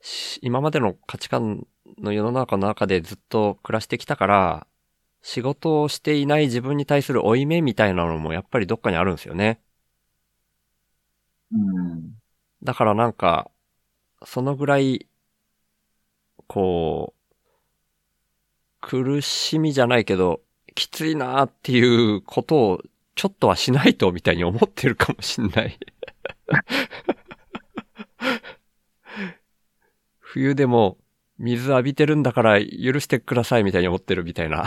[0.00, 1.66] し今までの価値観
[1.98, 4.66] の世の中の中でずっと暮らしてきたから、
[5.26, 9.60] 仕事をしていない自分に対する負い目みたいなのもやっぱりどっかにあるんですよね。
[11.50, 12.12] うん。
[12.62, 13.50] だからなんか、
[14.24, 15.08] そのぐらい、
[16.46, 17.34] こう、
[18.80, 20.42] 苦しみじゃないけど、
[20.76, 22.82] きついなっていうことを
[23.16, 25.76] ちょっとはしないとみたいに思ってるかもしんない。
[30.20, 30.98] 冬でも
[31.38, 34.64] 水浴びてるんだから許してくださいみたいに思ってるみたいな、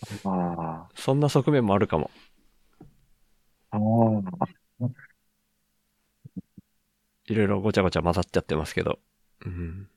[0.24, 2.10] あそんな側面もあるかも。
[3.70, 4.52] あ。
[7.26, 8.98] いろいろごちゃごちゃ混ざっちゃってますけど。
[9.44, 9.88] うん。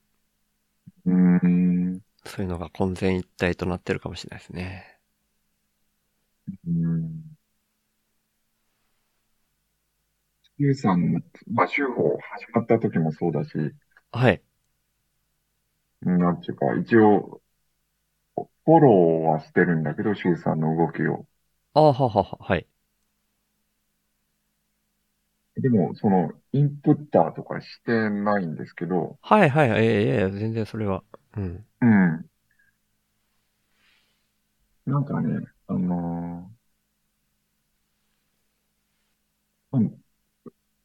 [1.06, 2.02] うん。
[2.26, 5.00] そういうのが混然一体となってるかもしれないですね。
[6.68, 7.35] うん。
[10.58, 13.52] ゆうさん、まあ、修法始まった時もそうだし、
[14.12, 14.44] はい。
[16.02, 17.42] なんていうか、一応、
[18.66, 18.94] フォロー
[19.32, 21.26] はしてるんだけど、シュウさんの動きを。
[21.74, 22.68] ああ、ははは、はい。
[25.58, 29.84] でも、その、インプッターとかしてないんですけど、はいはいはい。
[29.84, 31.04] いやいやいや、全然それは。
[31.36, 31.66] うん。
[31.82, 32.30] うん。
[34.86, 40.05] なんかね、あのーうん。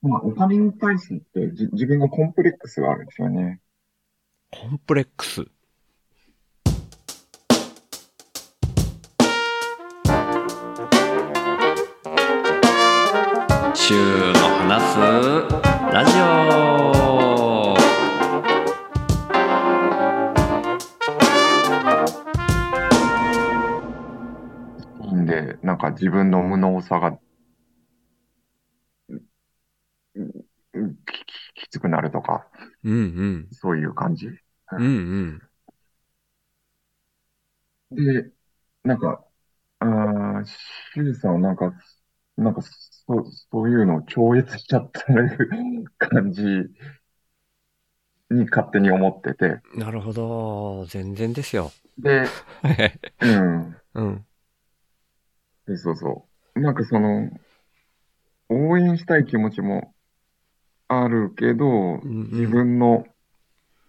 [0.02, 3.60] まあ、お金に対してじ自分のコンプレックスがあるんですよね。
[4.50, 5.44] コンプレックス？
[13.74, 14.98] 週の話す
[15.92, 16.12] ラジ
[25.12, 27.18] オんで、なんか自分の無能さが、
[30.14, 30.30] うん
[30.74, 31.24] うんき
[31.54, 32.46] きつくなるとか、
[32.84, 33.48] うんうん。
[33.52, 34.26] そういう感じ。
[34.26, 35.40] うん
[37.90, 38.04] うん。
[38.04, 38.30] で、
[38.84, 39.24] なんか、
[39.80, 41.72] あーシュウさんはなんか、
[42.36, 45.50] なんか、そう、そういうのを超越しちゃってる
[45.98, 46.42] 感じ
[48.30, 49.60] に勝手に思ってて。
[49.74, 50.84] なるほど。
[50.86, 51.72] 全然ですよ。
[51.98, 52.26] で、
[53.20, 53.76] うん。
[53.94, 54.26] うん。
[55.76, 56.60] そうそう。
[56.60, 57.30] なんかその、
[58.50, 59.94] 応援したい気持ちも
[60.92, 63.06] あるけど、自分の、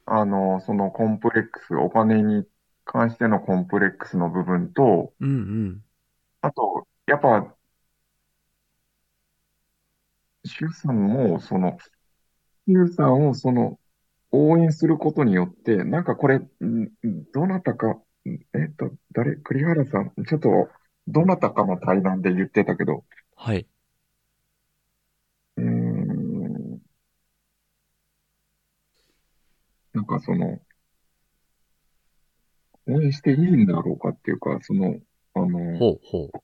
[0.05, 2.45] あの、そのコンプレックス、お金に
[2.85, 5.33] 関してのコンプレックスの部分と、うんう
[5.69, 5.83] ん。
[6.41, 7.55] あと、やっぱ、
[10.45, 11.79] シュウさんも、その、
[12.67, 13.79] シュウさんをその、
[14.31, 16.47] 応援することによって、なんかこれ、ん
[17.33, 20.69] どなたか、んえっと、誰、栗原さん、ちょっと、
[21.07, 23.67] どなたかの対談で言ってたけど、はい。
[30.01, 30.59] なんかその、
[32.87, 34.99] 応援していいんだろうかっていうか、その、
[35.35, 36.39] あの、ほうほう。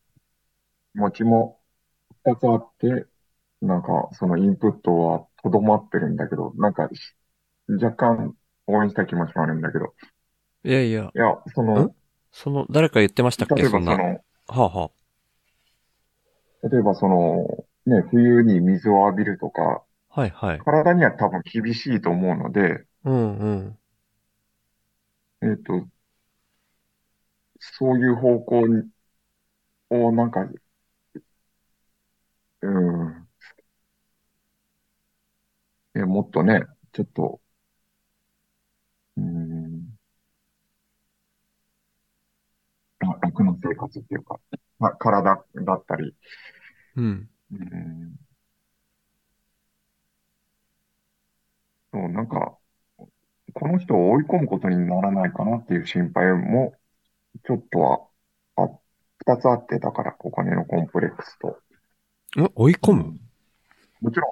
[0.94, 1.60] 気持ちも
[2.24, 3.08] 二つあって、
[3.62, 7.16] なんかそのインプットはとどまってるんだけど、なんかし
[7.68, 8.36] 若干
[8.68, 9.96] 応援したい気持ちもあるんだけど、
[10.64, 11.96] いやいや、いや、そのん、
[12.32, 13.94] その、誰か言ってましたっ例えけそんな。
[13.94, 14.92] はばその、あは
[16.62, 20.22] 例えばその、ね、冬に水を浴びるとか、あ。
[20.22, 20.60] はいはい。
[20.60, 23.80] 体には多分厳しいと思うので、うんうん。
[25.42, 25.88] えっと、
[27.60, 28.90] そういう方向に、
[29.90, 30.48] をなんか、
[32.62, 33.28] うん、
[35.96, 36.62] え、もっとね、
[36.94, 37.42] ちょっと、
[39.18, 39.98] うん、
[43.00, 44.40] ら楽な生活っていうか、
[44.80, 46.16] ま体だったり、
[46.98, 47.30] うん。
[47.52, 48.16] うん、
[51.94, 52.58] そう、なんか、
[53.60, 56.76] この人を追い込むことにならないかなっていう心配も、
[57.44, 58.02] ちょっとは、
[58.56, 58.70] あ、
[59.18, 61.58] 二つあって、だから、お金のコンプレックスと。
[62.40, 63.20] ん追い込む？
[64.00, 64.32] もちろん、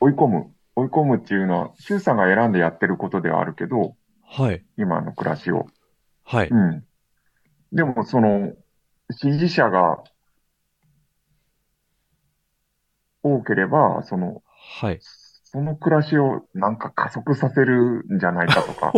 [0.00, 0.52] 追い込む。
[0.74, 4.64] 追い込むっていうのは、周さんが選んでやってることではあるけど、はい。
[4.76, 5.68] 今の暮らしを。
[6.24, 6.48] はい。
[6.48, 6.84] うん。
[7.70, 8.54] でも、その、
[9.12, 10.02] 支持者が
[13.22, 14.42] 多ければ、その、
[14.80, 14.98] はい。
[15.52, 18.92] その暮らしをなんか加速させるんじゃないかとか。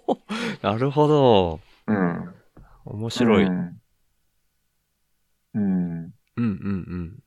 [0.60, 1.60] なるほど。
[1.86, 2.34] うん。
[2.84, 3.44] 面白い。
[3.44, 3.74] ううんん。
[5.54, 6.12] うん。
[6.36, 7.22] うんうん。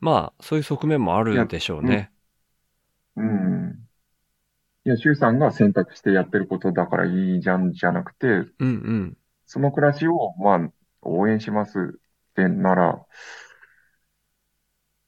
[0.00, 2.10] まあ、そういう側面もあるでしょうね。
[3.14, 3.88] うん。
[4.84, 9.16] いや、周さんが選択してやってることだからいいじゃんじゃなくて、うんうん。
[9.46, 13.06] その暮らしを、まあ、応援しますってなら、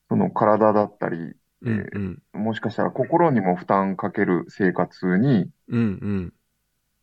[0.09, 2.23] その体だったり、うんうん。
[2.41, 6.33] もしかしたら心にも負担かける生活に、うんうん。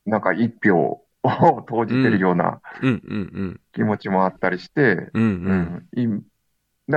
[0.05, 1.03] なんか一票を
[1.67, 2.61] 投じてるような。
[3.73, 5.03] 気持ちもあったりして、だ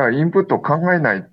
[0.01, 1.30] からインプットを考えない。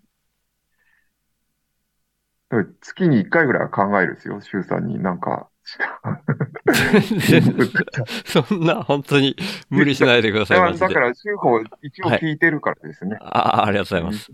[2.81, 5.49] 月に1回ぐらいは考えるですよ、周さんになんか、
[8.25, 9.35] そんな、本当に
[9.69, 10.99] 無理しないでください、だか。
[10.99, 13.17] ら、週報一応聞いてるからですね。
[13.21, 14.31] ああ、ありがとうございます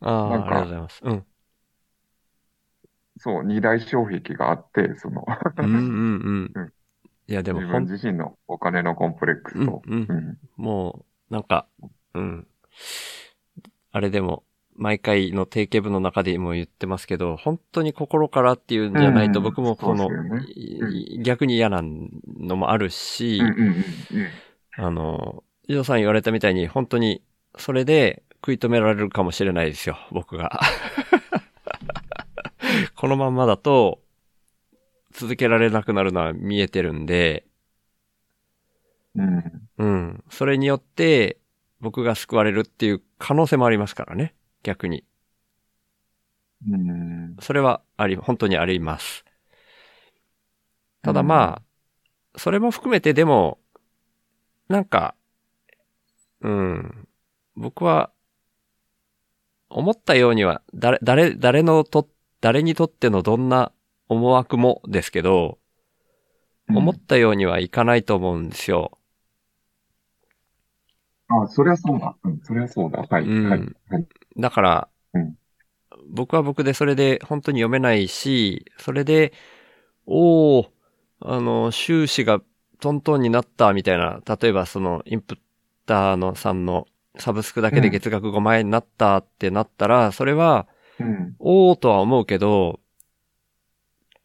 [0.00, 1.00] あああ、りがとうございます。
[1.02, 1.24] うん。
[3.22, 5.24] そう、二大障壁があって、その、
[5.56, 6.52] うんうんうん。
[6.54, 6.72] うん。
[7.28, 10.10] いや、でも自分自身のお金のコンプレックスと、うんうん。
[10.10, 10.38] うん。
[10.56, 11.66] もう、なんか、
[12.14, 12.48] うん。
[13.92, 14.42] あれでも、
[14.74, 19.44] 毎回の定型文の中でも言ってますけど、本当に心からっていうんじゃないと、うん。
[19.44, 20.10] 僕もこの、
[21.22, 23.70] 逆に嫌なのもあるし、うんうんうんう
[24.24, 24.84] ん。
[24.84, 27.22] あの、伊藤さん言われたみたいに、本当に、
[27.56, 30.58] それで食い止められるかもしれないですよ、僕が。
[32.94, 34.02] このまんまだと、
[35.12, 37.46] 続けられなくなるのは見えてるんで、
[39.14, 40.24] うんうん。
[40.30, 41.38] それによって、
[41.80, 44.34] 僕が救われるっていう可能性もありますからね。
[44.62, 45.04] 逆に。
[46.68, 49.24] うんそれはあり、本当にあります。
[51.02, 51.62] ただま
[52.34, 53.60] あ、それも含めてでも、
[54.68, 55.14] なんか、
[56.40, 57.08] うん。
[57.56, 58.12] 僕は、
[59.68, 62.08] 思ったようには、誰、誰、誰のと、
[62.42, 63.72] 誰にとってのどんな
[64.08, 65.58] 思惑もですけど、
[66.68, 68.98] 思ったようにはいかないと思うんですよ。
[71.28, 72.16] あ、そりゃそうだ。
[72.24, 73.06] うん、そりゃそうだ。
[73.08, 74.06] はい、うんはい、はい。
[74.36, 75.34] だから、うん
[76.08, 79.32] 僕は僕でそれで本当に読めないし、それで、
[80.06, 80.72] おお
[81.20, 82.42] あの、収支が
[82.80, 85.38] トントンになったみたいな、例えばそのインプッ
[85.86, 86.86] ターのさんの
[87.18, 90.68] サブスクだけで月額5万円になったってなったら、それは、
[91.02, 92.80] うん、おおとは思うけど、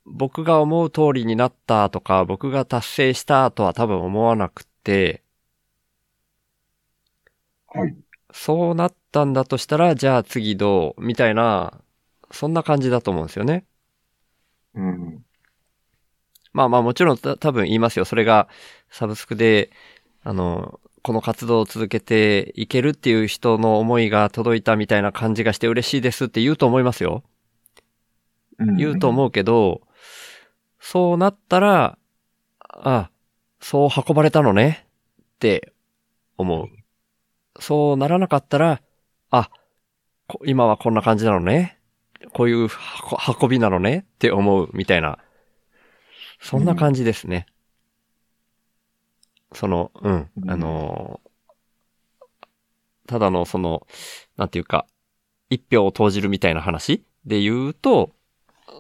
[0.06, 5.24] 僕が思う通りになったとか、僕が達成したとは多分思わなくて、
[7.68, 7.98] はい。
[8.32, 11.82] そうなったんだとしたら、じゃあ次どうみたいな、
[12.32, 13.66] そんな感じだと思うんですよね。
[14.74, 15.26] うん。
[16.54, 18.06] まあまあもちろんた多分言いますよ。
[18.06, 18.50] それが
[18.90, 19.72] サブスクで、
[20.24, 27.24] あの、この活動を続けていけるっていう人の思いが届いたみたいな感じがして嬉しいですって言うと思いますよ。
[28.60, 29.82] 言うと思うけど、
[30.80, 31.98] そうなったら、
[32.60, 33.10] あ、
[33.60, 34.88] そう運ばれたのね
[35.22, 35.74] って
[36.38, 36.68] 思う。
[37.60, 38.82] そうならなかったら、
[39.30, 39.50] あ、
[40.28, 41.80] こ今はこんな感じなのね。
[42.34, 42.68] こういう運
[43.42, 45.20] 運びなのねって思うみたいな。
[46.40, 47.48] そんな感じですね。
[49.54, 51.28] その、うん、うんあのー
[53.08, 53.88] ただのその、
[54.36, 54.86] なんていうか、
[55.50, 58.12] 一票を投じるみたいな話で言うと、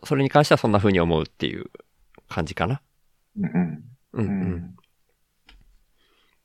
[0.03, 1.72] それに関してはそんな風に思うっていう
[2.30, 2.82] 感じかな。
[3.39, 3.84] うん。
[4.13, 4.78] ううん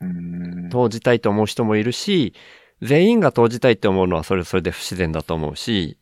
[0.01, 0.65] うん。
[0.65, 0.69] うん。
[0.71, 2.35] 投じたいと思う人もいるし、
[2.81, 5.99] 全員が投じたいって思うのはそれそれで不自然だと思うし、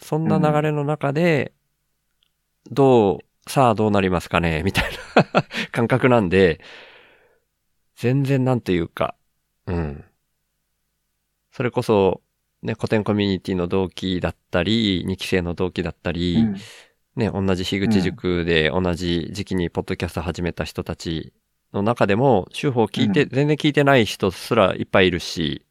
[0.00, 1.52] そんな流れの中で、
[2.70, 4.84] どう、さあどうなりますかねみたい
[5.34, 6.60] な 感覚なんで、
[7.98, 9.16] 全然なんというか、
[9.66, 10.04] うん。
[11.50, 12.22] それこそ、
[12.62, 16.56] ね、古典コミュニティの同期だったり、2期生の同期だったり、うん
[17.16, 21.32] ね、同じ樋口塾で同じ時期にポッドキャスト始めた人たち
[21.72, 25.66] の中でも、手法聞いて、う全然聞いてない人すらいっぱいいるし、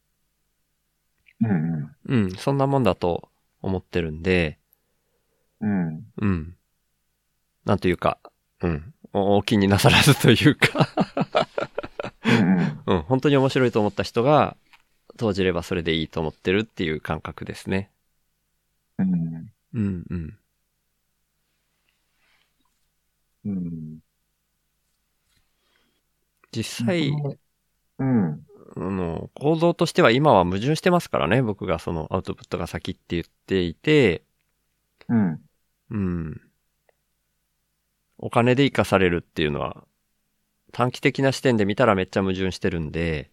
[1.40, 1.96] うん。
[2.08, 3.30] うん、そんなもんだと
[3.62, 4.60] 思ってるんで、
[5.62, 6.04] うん。
[6.18, 6.56] うん。
[7.64, 8.18] なんというか、
[8.62, 10.90] うん、おお気になさらずというか、
[12.28, 12.96] うん。
[12.96, 14.56] うん、本当に面白いと思った人が、
[15.18, 17.90] 投じればそれでいいと思ってるっていう感覚ですね。
[19.00, 19.52] うん。
[19.74, 20.38] うん、うん。
[23.46, 24.00] うん。
[26.52, 27.12] 実際、
[28.00, 28.48] うん。
[28.76, 31.42] あの、構造としては今は矛盾してますからね。
[31.42, 34.24] 僕がそのアウトプットが先って言っていて、
[35.10, 35.42] うん。
[35.90, 36.42] うん。
[38.18, 39.84] お金で生かされるっていうのは、
[40.72, 43.32] 短期的な視点で見たらめっちゃ矛盾してるんで、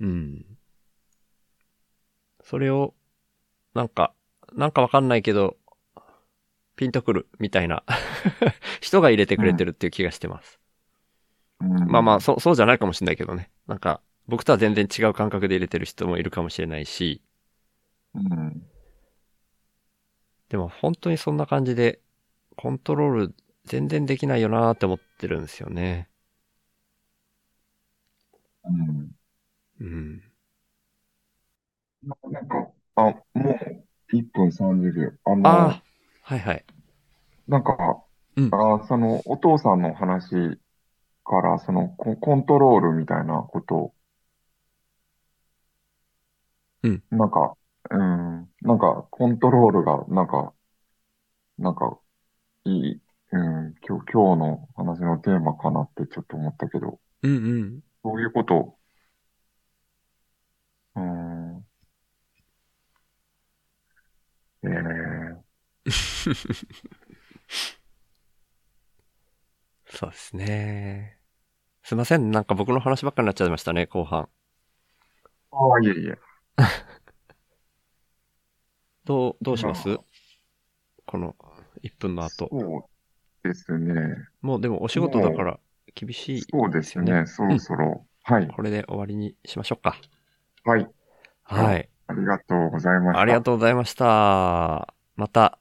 [0.00, 0.44] うん。
[2.42, 2.94] それを、
[3.74, 4.14] なんか、
[4.54, 5.56] なんかわかんないけど、
[6.76, 7.84] ピンとくるみたいな
[8.80, 10.60] 人が入れてくれてるっていう気がしてます。
[11.58, 13.50] まあまあ、そう、そうじゃないかもしれないけどね。
[13.66, 17.22] なんか、僕とは全然違う感覚で入れてる人もいるかもしれないし、
[18.14, 18.66] うん。
[20.48, 22.00] でも本当にそんな感じで、
[22.56, 23.34] コントロール
[23.66, 26.08] 全然できないよなーって思ってるんですよね。
[28.64, 29.10] うん。
[29.80, 30.22] うん。
[32.30, 33.02] なんか、あ、
[33.34, 33.50] も
[34.10, 35.32] う1分30秒。
[35.32, 35.82] あの、ああ、
[36.22, 36.64] はいはい。
[37.48, 38.04] なんか、
[38.36, 40.58] うんあその、お父さんの話
[41.24, 43.94] から、そのコ、コントロールみたいなことを、
[46.82, 47.02] うん。
[47.10, 47.56] なんか、
[47.90, 48.00] うん、
[48.62, 50.54] なんか、コントロールが、なんか、
[51.58, 52.00] なんか、
[52.64, 53.02] いい、
[53.34, 57.80] うん、今日、今日の話のテーマかなってちょっと思ったけど、うんうん。
[58.04, 58.78] そういうこと、
[60.94, 61.66] うん、
[64.62, 65.42] えー、
[69.86, 71.18] そうですね。
[71.82, 72.30] すいません。
[72.30, 74.28] なんか僕の話ばっかりになっちゃいましたね、後半。
[75.50, 76.18] ああ、いえいえ。
[79.04, 79.88] どう、どうします？
[79.88, 79.98] まあ
[81.06, 81.36] この
[81.82, 82.48] 1分の後。
[82.48, 82.93] そう
[83.44, 84.26] ですね。
[84.42, 85.58] もうでもお仕事だから
[85.94, 86.48] 厳しい。
[86.50, 87.26] そうですね。
[87.26, 88.06] そろそろ。
[88.22, 88.56] はい。
[88.56, 90.00] これで終わりにしましょうか。
[90.64, 90.86] はい。
[91.44, 91.90] はい。
[92.06, 93.20] ありがとうございました。
[93.20, 94.94] ありがとうございました。
[95.16, 95.58] また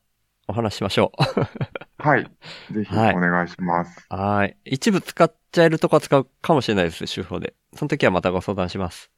[0.47, 1.23] お話ししましょう。
[1.97, 2.31] はい。
[2.69, 4.07] ぜひおはい願いします。
[4.09, 4.57] はい。
[4.65, 7.55] 一部使っちゃえるとこは使うかもしれないです、手法で。
[7.75, 9.11] その時はまたご相談します。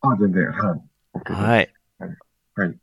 [0.00, 0.44] あ、全然。
[0.52, 0.80] はい。
[1.14, 1.32] OK。
[1.32, 1.74] はい。
[2.56, 2.78] はい。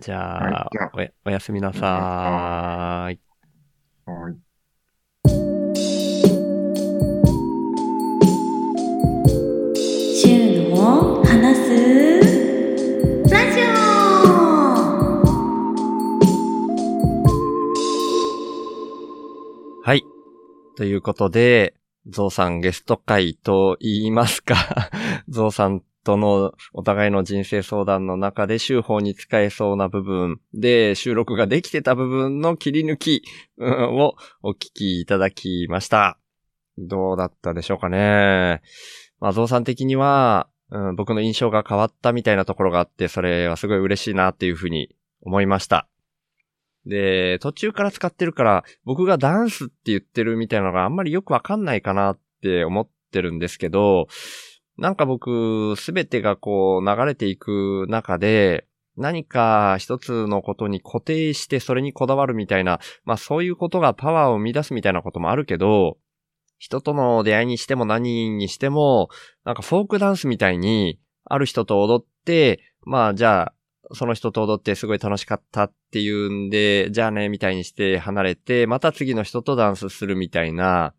[0.00, 3.27] じゃあ、はいじゃあおやおやすみなさーい。
[4.08, 4.34] はい。
[10.16, 11.68] シューの話す
[13.28, 13.64] ラジオ
[19.84, 20.02] はい。
[20.74, 21.74] ということで、
[22.06, 24.56] ゾウさんゲスト会と言いますか、
[25.28, 33.22] ゾウさんとのお互いの人生相談の中で週報に使えそうな部分で収録ができてた部分の切り抜き
[33.60, 36.18] をお聞きいただきました。
[36.78, 38.62] どうだったでしょうかね。
[39.20, 45.88] まあ、ゾウさん的には、うん、僕の印象が変わったみたいなところがあって、それはすごい嬉しいなっていうふうに思いました。
[46.86, 54.06] で、途中から使ってるから、僕がダンスって言ってるみたいなのがあんまりよくわかんないかなって思ってるんですけど、
[54.78, 58.66] なんか僕、すべてがこう流れていく中で、
[58.96, 65.98] 何か一つのことに固定してそれにこだわるみたいな、まあそういうことがパワーを生み出すみたいなこともあるけど、
[66.58, 69.08] 人との出会いにしても何にしても、
[69.44, 80.94] なんかフォークダンスみたいに、ある人と踊って、まあじゃあ、その人と踊ってすごい楽しかったっていうんで、じゃあね、みたいにして離れて、また次の人とダンスするみたいな、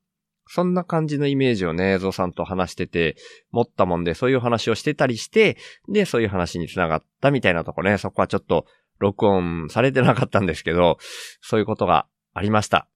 [0.52, 3.16] そんな感じのイメージをね、ゾウさんと話してて、
[3.52, 8.66] 持ったもんで、そういう話をしてたりして、で、そういう話につながったみたいなとこね、そこはちょっと
[8.98, 10.98] 録音されてなかったんですけど、
[11.40, 12.88] そういうことがありました。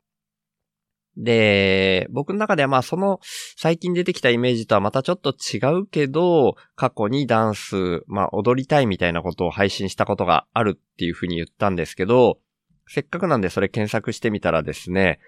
[1.16, 3.20] で、僕の中ではまあその
[3.56, 12.40] 最近出てきたイメージとはまたちょっと違うけど、過去にダンス、まあ踊りたいみたいなことを配信したことがあるっていうふうに言ったんですけど、
[12.88, 15.20] せっかくなんでそれ検索してみたらですね、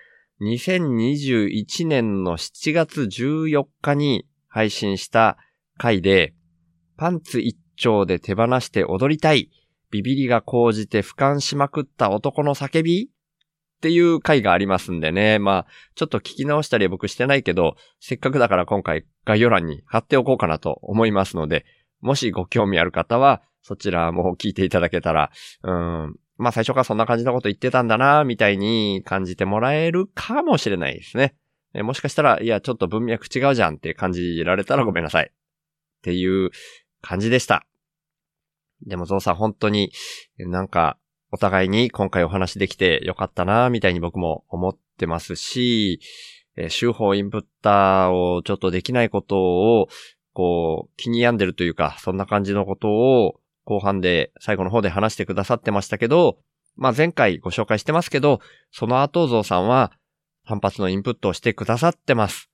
[0.41, 5.37] 2021年の7月14日に配信した
[5.77, 6.33] 回で、
[6.97, 9.49] パンツ一丁で手放して踊りたい、
[9.91, 13.05] ビビりが高じて俯瞰しまくった男の叫び？
[13.05, 15.39] っていう回がありますんでね。
[15.39, 15.65] まあ、
[15.95, 21.65] ちょっと聞き直したり僕してないけど、せっかくだから今回概要欄に貼っておこうかなと思いますので、
[22.01, 25.31] もしご興味ある方は、そちらも聞いていただけたら、
[25.63, 31.35] うん、まあ最初からそんな感じのこと言ってたんだな、みたいに感じてもらえるかもしれないですね。
[31.73, 35.31] えもしかしたら、いや、ちょっと文脈違うじゃんって感じられたらごめんなさい。
[35.31, 36.51] っていう
[37.01, 37.65] 感じでした。
[38.85, 39.91] でもゾウさん本当に
[40.37, 40.97] なんか
[41.31, 45.99] お互いに今回お話できてよかったな、みたいに僕も思ってますし、
[46.55, 49.87] えー、手法インプッターをちょっとできないことを、
[50.33, 56.37] こう、気に病んでるというか、そんな感じのことを後半で、最後の方で話してくださってましたけど、
[56.75, 58.39] まあ前回ご紹介してますけど、
[58.71, 59.91] その後ゾウさんは
[60.47, 62.49] 単発のインプットをしてくださってます。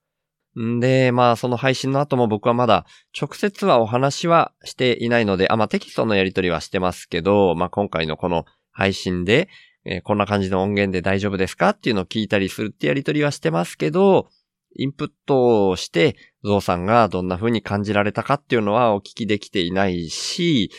[0.58, 2.86] んで、まあその配信の後も僕はまだ
[3.18, 9.48] 直接はお話はしていないので、あ、まあテキストのやり取りはしてますけど、まあ今回のこの配信で、
[9.84, 14.28] えーこんな感じの音源で大丈夫ですかっていうのを聞いたりするってやり取りはしてますけど、
[14.76, 20.70] インプットをして、ゾウさんがどんな風に感じられたかっていうのはお聞きできていないし、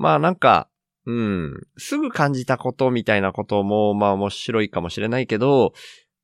[0.00, 0.70] まあなんか、
[1.04, 5.74] うん、すぐ感じたことみたいなことも、まあ面白いかもしれないけど、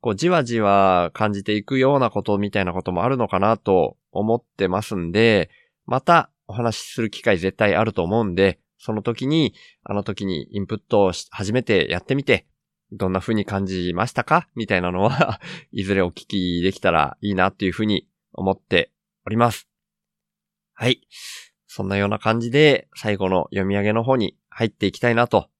[0.00, 5.50] こうじわじわ感じていくようなことみたいなこともあるのかなと思ってますんで、
[5.84, 9.52] またお話しする機会絶対あると思うんで、その時に、
[9.84, 12.46] あの時にインプットを初めてやってみて、
[12.92, 14.48] どんな風に感じましたか？
[14.54, 15.38] みたいなのは、
[15.70, 18.90] いずれお聞きできたらいいなっていう風に思って
[19.26, 19.68] おります。
[20.72, 21.02] はい。
[21.76, 25.50] そんなような感じで、最後の読み上げの方に入っていきたいなと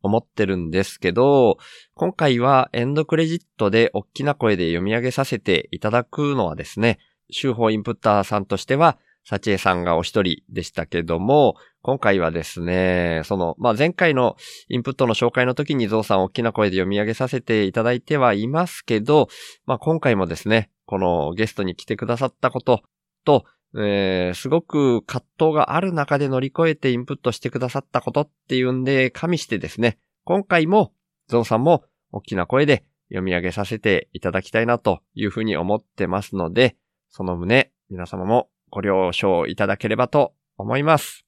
[0.00, 1.58] 思ってるんですけど、
[1.92, 6.98] 今回はエンドクレジットで大きな声で読み上げさせていただくのはですね、
[7.30, 8.96] 手法インプッターさんとしては、
[9.26, 14.36] サチエさんがお一人でしたけども、今回はですね、その、まあ、前回の
[14.70, 19.28] インプットの紹介の時にゾウさん大きな声で読み上げさせていただいてはいますけど、
[19.66, 22.82] まあ、今回もですね、このゲストに来てくださったこと
[23.26, 23.44] と、
[23.78, 30.92] えーすごく葛藤がある中で乗り越えてインプットしてくださったことっていうんで、加味してですね、今回も
[31.28, 36.76] ゾウさんも大きな声で読み上げさせていただきたいなというふうに思ってますので、
[37.08, 41.24] その旨、皆様もご了承いただければと思います。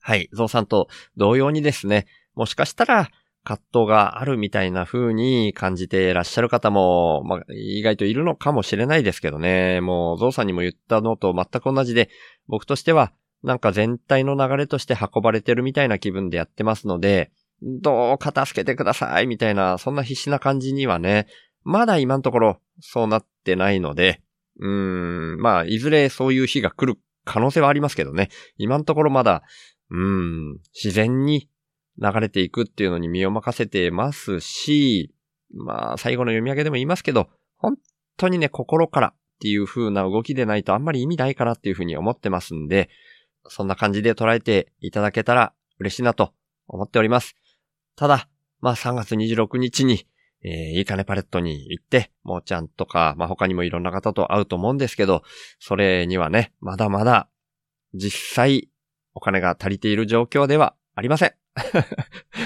[0.00, 3.10] はい、ゾウさんと同様にですね、もしかしたら
[3.44, 9.80] 葛藤があるみたいな風に感じていらっしゃる方も、まあ、意外といるのかもしれないですけどね。
[9.80, 12.10] もう、ゾウさんにも言ったのと全く同じで、
[12.48, 13.12] 僕としては、
[13.42, 21.26] なんか全体の流れとして運ばれてるみたいな気分でやってますので、どうか助けてくださいみたいな、そんな必死な感じにはね、
[21.62, 24.22] まだ今のところそうなってないので、
[24.58, 28.28] うーん、まあ、いずれそういう日が来る可能性はありますけどね。
[28.56, 29.42] 今のところまだ、
[29.90, 31.48] うーん、自然に
[32.00, 35.14] 流れていくっていうのに身を任せてますし、
[35.52, 37.76] まあ、最後の読み上げでも言いますけど、本
[38.16, 42.88] 当にね、心からっていう風な動きでないとあんまり意味ないかなっていう風に思ってますんで、
[43.48, 46.32] そんな感じで捉えていただけたら嬉しいなと
[46.66, 47.34] 思っております。
[47.96, 48.28] ただ、
[48.60, 50.06] まあ3月26日に、
[50.42, 55.22] えー、いいかねパレットに行って、もーちゃんとか、まあ他にもいろんな方と会うと思うんですけど、
[55.58, 57.28] それにはね、まだまだ、
[57.94, 58.70] 実際、
[59.14, 61.32] お金が足りている状況ではありません。
[61.54, 61.86] だか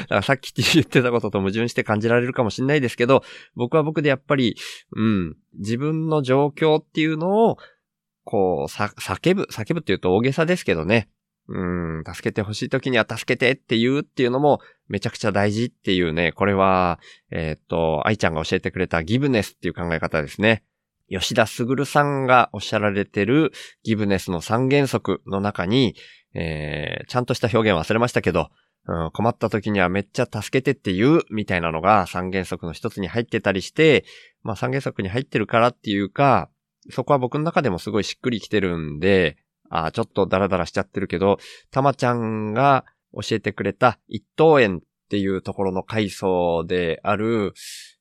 [0.09, 3.23] らさっき言ってたことと矛盾して感じられるかもしれないですけど、
[3.55, 4.57] 僕は僕でやっぱり、
[4.95, 7.59] うん、自分の状況っていうのを、
[8.25, 11.11] こう、さ、叫ぶ、叫ぶって言うと大げさですけどね。
[11.47, 16.99] うん、助けてほしい時には助けてって言うっていうのもめちゃくちゃ大事っていうね、これは、
[17.31, 20.65] えーっと、愛ちゃんが教えてくれたギブネスっていう考え方ですね。
[21.11, 23.53] 吉田卓さんがおっしゃられてる
[23.83, 25.95] ギブネスの三原則の中に、
[26.35, 28.51] えー、ちゃんとした表現忘れましたけど、
[28.87, 34.05] うん、困った時にはめっちゃ助けてって言うみたいなのが三原則の一つに入ってたりして、
[34.43, 36.51] まあ三原則に入ってるからっていうか、
[36.91, 39.39] そこは僕の中でもすごいしっくりきてるんで、
[39.71, 41.39] あちょっとダラダラしちゃってるけど、
[41.71, 42.85] たまちゃんが
[43.15, 47.55] 教えてくれた一等園っていうところの階層である、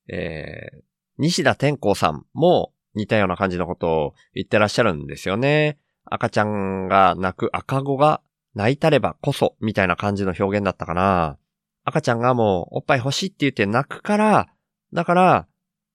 [0.10, 0.82] えー、
[1.18, 5.78] 西田天功さんも似たような感じのことを言ってらっしゃるんですよね。
[6.14, 8.22] 赤ちゃんが泣く赤子が
[8.54, 11.40] 泣いたればこそみたいな感じの表現だったかな。
[11.86, 14.48] 赤ちゃんがもうおっぱい欲しいって言って泣くから、
[14.94, 15.48] だから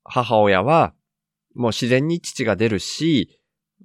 [0.02, 0.92] 母親は
[1.54, 3.40] もう自然に父が出るし、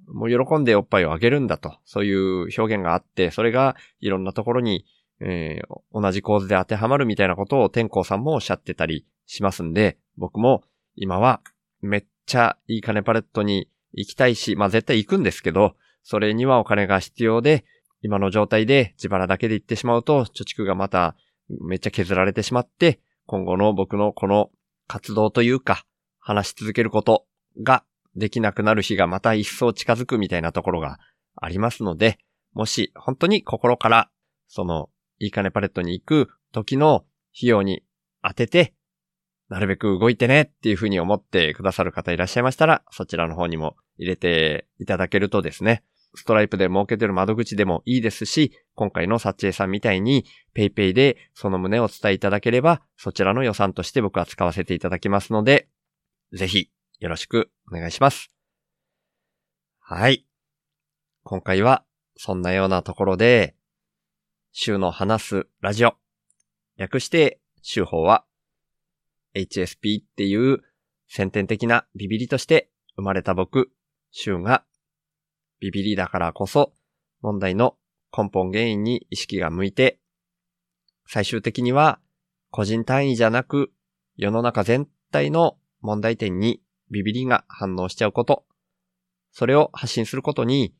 [0.08, 4.84] もう喜んでおっぱいをあげるんだと、そういう表現があって、それがいろんなところに、
[5.20, 10.64] えー同じ構図で当てはまるみたいなことを天功さんもおっしゃってたりしますんで、僕も
[10.96, 11.40] 今は
[11.80, 17.64] めっちゃいい金パレットに行きたいし、まあ絶対行くんですけど、それにはお金が必要で、
[18.02, 21.16] 今の状態で自腹だけで行ってしまうと、貯蓄がまた
[21.48, 24.50] めっちゃ削られてしまって、今後の僕のこの
[24.86, 25.84] 活動というか、
[26.20, 27.26] 話し続けること
[27.62, 27.84] が
[28.16, 30.98] できなくなる日がまた一層近づくみたいなところが
[31.36, 32.18] ありますので、
[32.52, 34.10] もし本当に心から、
[34.46, 37.04] その、いい金パレットに行く時の
[37.36, 37.82] 費用に
[38.22, 38.74] 当てて、
[39.48, 45.82] なるべく動いてねっていうふうに思ってくださる方いらっしゃいましたら、そちらの方にも入れていただけるとですね、
[46.14, 50.24] ストライプで設けてる窓口でもいいですし、今回のサッチエさんみたいに
[50.56, 55.68] PayPay でその旨をお伝えいただければ、そちらの予算として僕は使わせていただきますので、
[56.32, 56.70] ぜひ
[57.00, 58.30] よろしくお願いします。
[59.80, 60.26] はい。
[61.22, 61.84] 今回は
[62.16, 63.56] そんなようなところで、
[64.52, 65.94] 週の話すラジオ。
[66.76, 68.24] 略して、週報は
[69.34, 70.60] HSP っていう
[71.08, 73.70] 先天的なビビリとして生まれた僕、
[74.10, 74.64] 週が
[75.60, 76.72] ビビリだからこそ
[77.20, 77.76] 問題の
[78.16, 79.98] 根本原因に意識が向いて、
[81.06, 81.98] 最終的には
[82.50, 83.72] 個人単位じゃなく
[84.16, 88.44] 世の中全体の問題点にビビリが反応しちゃうこと、
[89.32, 90.74] それを発信することに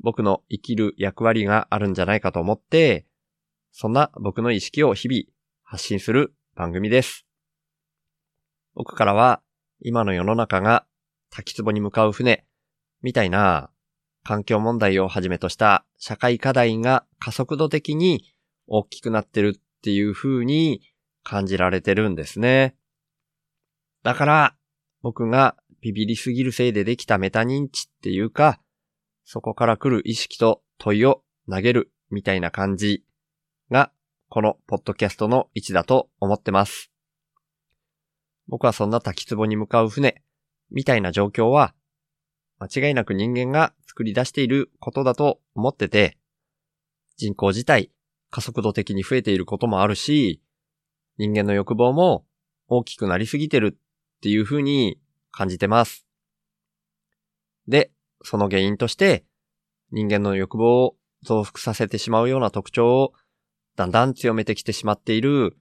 [0.00, 3.06] 僕の生きる役割があるんじゃないかと思って、
[3.72, 5.22] そんな僕の意識を日々
[5.62, 7.26] 発信する番組です。
[8.74, 9.40] 僕からは
[9.80, 10.84] 今の世の中が
[11.30, 12.44] 滝壺に向かう船
[13.02, 13.70] みたいな
[14.24, 18.34] 環境問題をはじめとした社会課題が加速度的に
[18.66, 20.80] 大きくなってるっていう風に
[21.22, 22.74] 感じられてるんですね。
[24.02, 24.56] だから
[25.02, 28.58] 僕がビビりすぎるせいでできたメタ認知っていうか、
[29.24, 33.04] そこから来る意識と問いを投げるみたいな感じ
[33.70, 33.92] が、
[34.30, 36.90] このポッドキャストの位置だと思ってます。
[38.48, 40.22] 僕はそんな滝壺に向かう船
[40.70, 41.74] みたいな状況は、
[42.58, 46.18] 間違いなく人間が作り出していることだと思ってて、
[47.16, 47.90] 人口自体
[48.30, 50.42] 加速度的に増えていることもあるし、
[51.18, 52.24] 人間の欲望も
[52.68, 54.98] 大きくなりすぎてるっていう風に
[55.30, 56.06] 感じてます。
[57.68, 59.24] で、その原因として、
[59.90, 63.12] 人間の欲望を増幅させてしまうような特徴を
[63.76, 65.56] だんだん強めてきてしまっている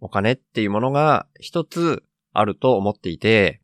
[0.00, 2.02] お金っていうものが一つ
[2.32, 3.60] あると思っていて、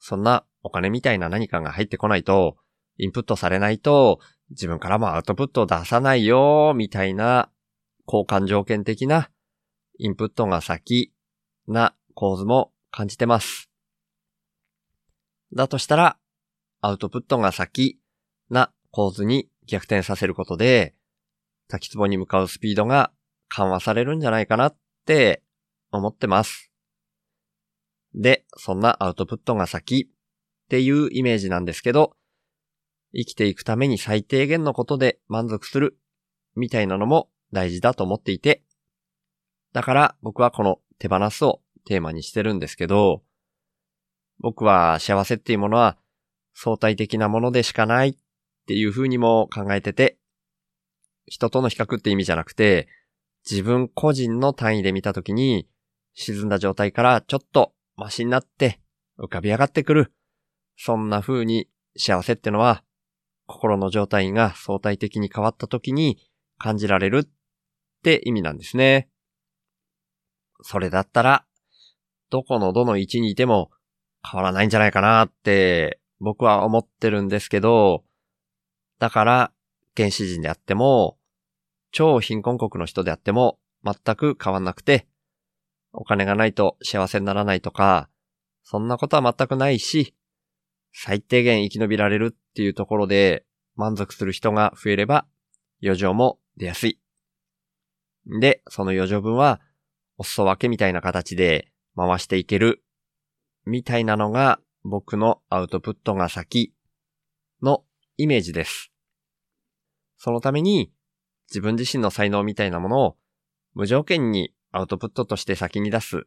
[0.00, 2.56] そんなお金みたいな何かが入ってこないと、
[2.96, 4.18] インプットされないと
[4.50, 7.50] 自分からもアウトプットを出さないよ、みたいな
[8.06, 9.30] 交換条件的な
[9.98, 11.12] インプットが先
[11.66, 13.70] な構図も感じてます。
[15.54, 16.18] だとしたら、
[16.80, 17.98] アウトプットが先
[18.50, 20.94] な構図に逆転させることで、
[21.68, 23.12] 滝壺に向かうスピードが
[23.48, 25.42] 緩和されるんじゃないかなって
[25.90, 26.70] 思ってます。
[28.14, 30.10] で、そんなアウトプットが先
[30.68, 32.14] っていうイメージなんですけど、
[33.14, 35.96] 生きていくために最低限のことで満足する
[36.56, 38.62] みたいなのも大事だと思っていて、
[39.72, 43.22] だから僕はこの手放すをテーマにしてるんですけど、
[44.40, 45.96] 僕は幸せっていうものは
[46.54, 48.14] 相対的なものでしかないっ
[48.66, 50.18] ていう風にも考えてて、
[51.24, 52.88] 人との比較って意味じゃなくて、
[53.50, 55.66] 自分個人の単位で見たときに、
[56.12, 58.80] 沈んだ状態からちょっとマシになって
[59.18, 60.12] 浮かび上がってくる。
[60.78, 62.84] そんな風に幸せってのは、
[63.46, 66.18] 心の状態が相対的に変わったときに
[66.56, 67.28] 感じられるっ
[68.04, 69.08] て意味なんですね。
[70.62, 71.44] それだったら、
[72.30, 73.70] どこのどの位置にいても
[74.22, 78.04] 変わらないんじゃないかなって僕は思ってるんですけど、
[79.00, 79.52] だから
[79.96, 81.18] 原始人であっても、
[81.90, 85.08] 超貧困国の人であっても全く変わんなくて、
[85.92, 88.08] お金がないと幸せにならないとか、
[88.62, 90.14] そんなことは全くないし、
[90.92, 93.44] 最低限生き延びられるっていうところで
[93.76, 95.26] 満足する人が増えれば
[95.82, 96.98] 余剰も出やすい。
[98.40, 99.60] で、その余剰分は
[100.18, 102.82] お裾分けみたいな形で回していける
[103.64, 106.74] みたいなのが僕のアウトプットが先
[107.62, 107.84] の
[108.16, 108.90] イメージです。
[110.16, 110.92] そのために
[111.48, 113.16] 自分自身の才能みたいなものを
[113.74, 116.26] 無条件にアウトプットとして先に出す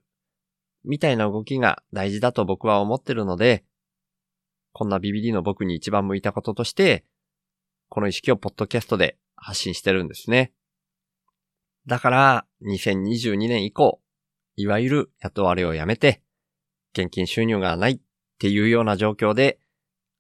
[0.84, 3.64] みたいな動きが大事だと僕は思ってるので、
[4.74, 7.06] こんなビビリの僕に一番向いたこととして、
[7.90, 10.54] この意識をポッドキャストで発信してるんですね。
[11.88, 14.02] だから、2022年以降、
[14.56, 16.22] いわゆる雇われをやめて、
[16.94, 18.00] 現金収入がないっ
[18.38, 19.60] ていうような状況で、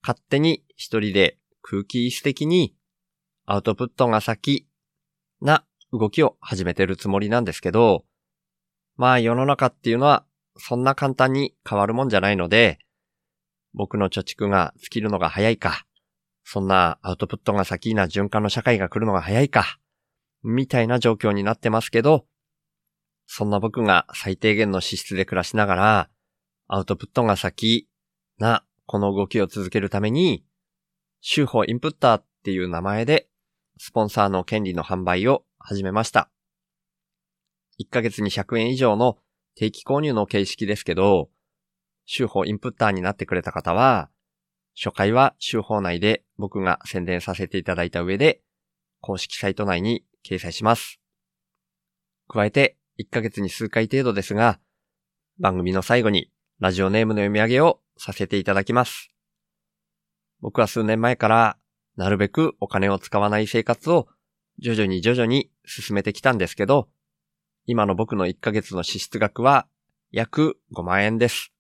[0.02, 2.76] 勝手に一人で空気椅子的に
[3.46, 4.68] アウトプットが先
[5.42, 8.06] な動きを始めてるつもりなんですけど、
[8.96, 10.26] まあ世の中っていうのは
[10.58, 12.80] そんな簡単に変わるもんじゃないので、
[13.74, 15.86] 僕の貯蓄が尽きるのが早いか、
[16.44, 19.80] そんなアウトプットが先な循環の社会が来るのが早いか、
[20.44, 22.26] みたいな状況になってますけど、
[23.28, 26.10] そんな僕が最低限の資質で暮らしながら、
[26.68, 27.88] アウトプットが先
[28.40, 30.44] なこの動きを続けるために、
[31.22, 33.30] 週報インプッターっていう名前で、
[33.78, 36.30] スポンサーの権利の販売を始めました。
[37.80, 39.18] 1ヶ月に100円以上の
[39.56, 41.30] 定期購入の形式ですけど、
[42.14, 44.10] 週報インプッターになってくれた方は、
[44.76, 48.42] 初回は週報内で僕が宣伝させていただいた上で、
[49.00, 51.00] 公式サイト内に掲載します。
[52.28, 54.60] 加えて、1ヶ月に数回程度ですが、
[55.40, 56.30] 番組の最後に
[56.60, 59.16] ラジオネームの読み上げをさせていただきます。
[60.42, 61.58] 僕は数年前から、
[61.96, 64.10] なるべくお金を使わない生活を
[64.60, 66.90] 徐々に徐々に進めてきたんですけど、
[67.68, 69.66] 今の僕の1ヶ月の支出額は
[70.12, 71.54] 約5万円です。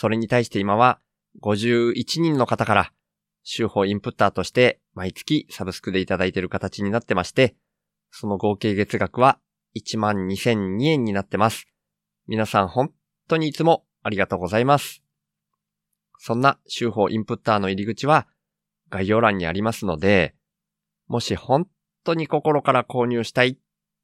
[0.00, 1.00] それに対して今は
[1.42, 2.92] 51人の方から
[3.42, 7.56] 週報インプッターとして毎月サブスクでいただいている形になってまして、
[8.12, 9.40] その合計月額は
[9.76, 11.66] 12,002円になってます。
[12.28, 12.92] 皆さん本
[13.26, 15.02] 当にいつもありがとうございます。
[16.20, 18.28] そんな週報インプッターの入り口は
[18.90, 20.36] 概要欄にありますので、
[21.08, 21.66] もし本
[22.04, 23.56] 当に心から購入したいっ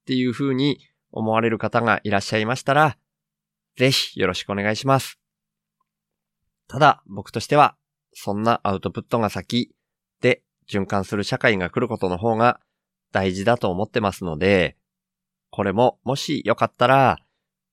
[0.07, 0.81] ていう風に
[1.13, 2.99] 思われる方がいらっしゃいましたら、
[3.77, 5.21] ぜひよろしくお願いします。
[6.69, 7.77] ただ、僕としては、
[8.13, 9.75] そんなアウトプットが先
[10.21, 12.61] で循環する社会が来ることの方が
[13.13, 14.77] 大事だと思ってますので、
[15.51, 17.19] これももしよかったら、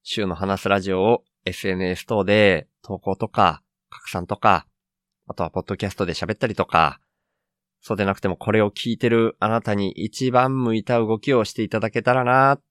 [0.03, 4.67] 週の話すラジオを SNS 等で投稿とか拡散とか、
[5.27, 6.99] あとはポッドキャストで喋ったりとか、
[7.81, 12.61] そうでなくてもこれを聞いてるあなたに一番向いた動きをしていただけたらなっ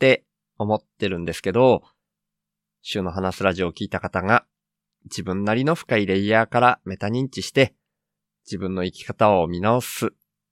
[0.00, 0.24] て
[0.56, 1.82] 思ってるんですけど、
[2.82, 4.44] 週の話すラジオを聞いた方が
[5.08, 7.74] 自分なりの深いレイヤーからメタ認知して
[8.46, 10.10] 自分の生き方を見直す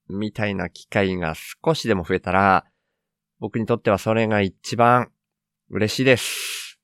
[0.09, 2.65] みたいな機会が少しでも増えたら
[3.39, 5.11] 僕にとってはそれが一番
[5.69, 6.79] 嬉しいです。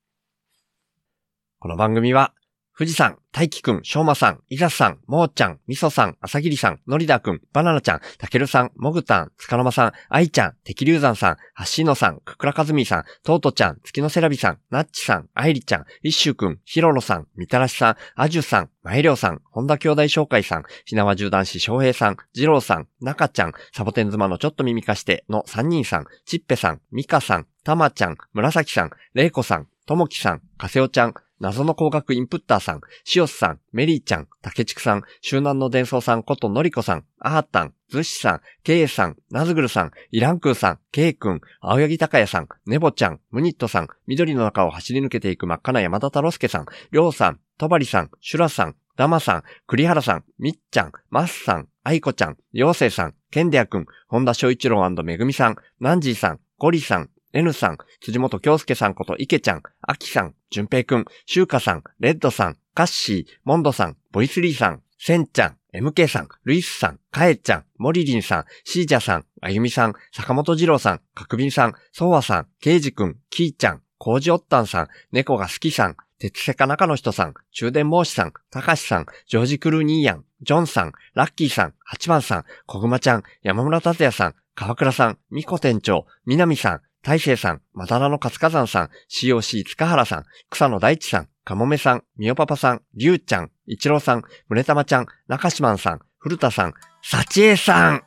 [1.59, 2.33] この番組は
[2.75, 31.13] 富士山、大輝くん、しょうまさん、いざさん、もーちゃん、みそさん、あさぎりさん、のりだくん、バナナちゃん、たけるさん、もぐたん、つかのまさん、あいちゃん、てきりゅうざんさん、はっしーのさん、くくらかずみさん、とうとちゃん、月のせらびさん、なっちさん、あいりちゃん、いっしゅうくん、ひろろさん、みたらしさん、あじゅさん、まいりょうさん、本田兄弟紹介さん、ひなわじゅう男子翔平さん、じろうさん、なかちゃん、サボテン妻のちょっと耳かしての3人さん、ちっぺさん、みかさん、たまちゃん、むらさきさん、れいこさん、ともきさん、かせおちゃん、
[31.43, 96.73] 謎の工学インプッターさん、しおすさん、メリーちゃん、たけちくさん、周南の伝送さんことのりこさん、あーたん、ずっしさん、けいえさん、なずぐるさん、イランクーさん、けいくん、青柳高也さん、ねぼちゃん、ムニットさん、緑の中を走り抜けていく真っ赤な山田太郎介さん、りょうさん、とばりさん、シュラさん、ダマさん、栗原さん、みっちゃん、マスさん、あいこちゃん、ようせいさん、ケンデアくん、本田翔一郎めぐみさん、ナンジーさん、ゴリさん、N さん、辻本京介さんこと池ちゃん、あきさん、じゅんぺいくん、しゅうかさん、レッドさん、カッシー、モンドさん、ボイスリーさん、センちゃん、MK さん、ルイスさん、カエちゃん、モリリンさん、シージャさん、あゆみさん、坂本二郎さん、かくびんさん、ソワさん、ケイジくん、キーちゃん、コージオッタンさん、猫が好きさん、鉄セカ中の人さん、中電申しさん、たかしさん、ジョージクルーニーヤン、ジョンさん、ラッキーさん、八番さん、こぐまちゃん、山村達也さん、川倉さん、みこ店長、みなみさん、大勢さん、まだらの活火山さん、COC 塚原さん、草野大地さん、かもめさん、みよパパさん、りゅうちゃん、一郎さん、むねたまちゃん、中島さん、古田さん、
[97.03, 98.03] さちえさん、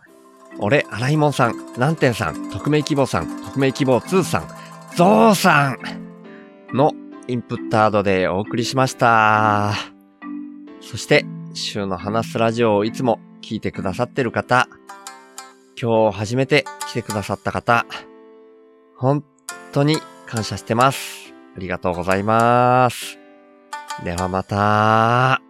[0.61, 4.49] 俺、荒井もんさん、南天さん、匿名希望さん、匿名希望2さん、
[4.97, 5.77] ゾウさ
[6.73, 6.95] んの
[7.29, 9.75] インプットアードでお送りしました。
[10.81, 14.69] そして、週の話すラジオをいつも聞いてくださってる方、
[15.79, 17.85] 今日初めて来てくださった方、
[18.97, 19.25] 本
[19.73, 21.33] 当に感謝してます。
[21.57, 23.19] ありがとうございます。
[24.05, 25.46] ではまた。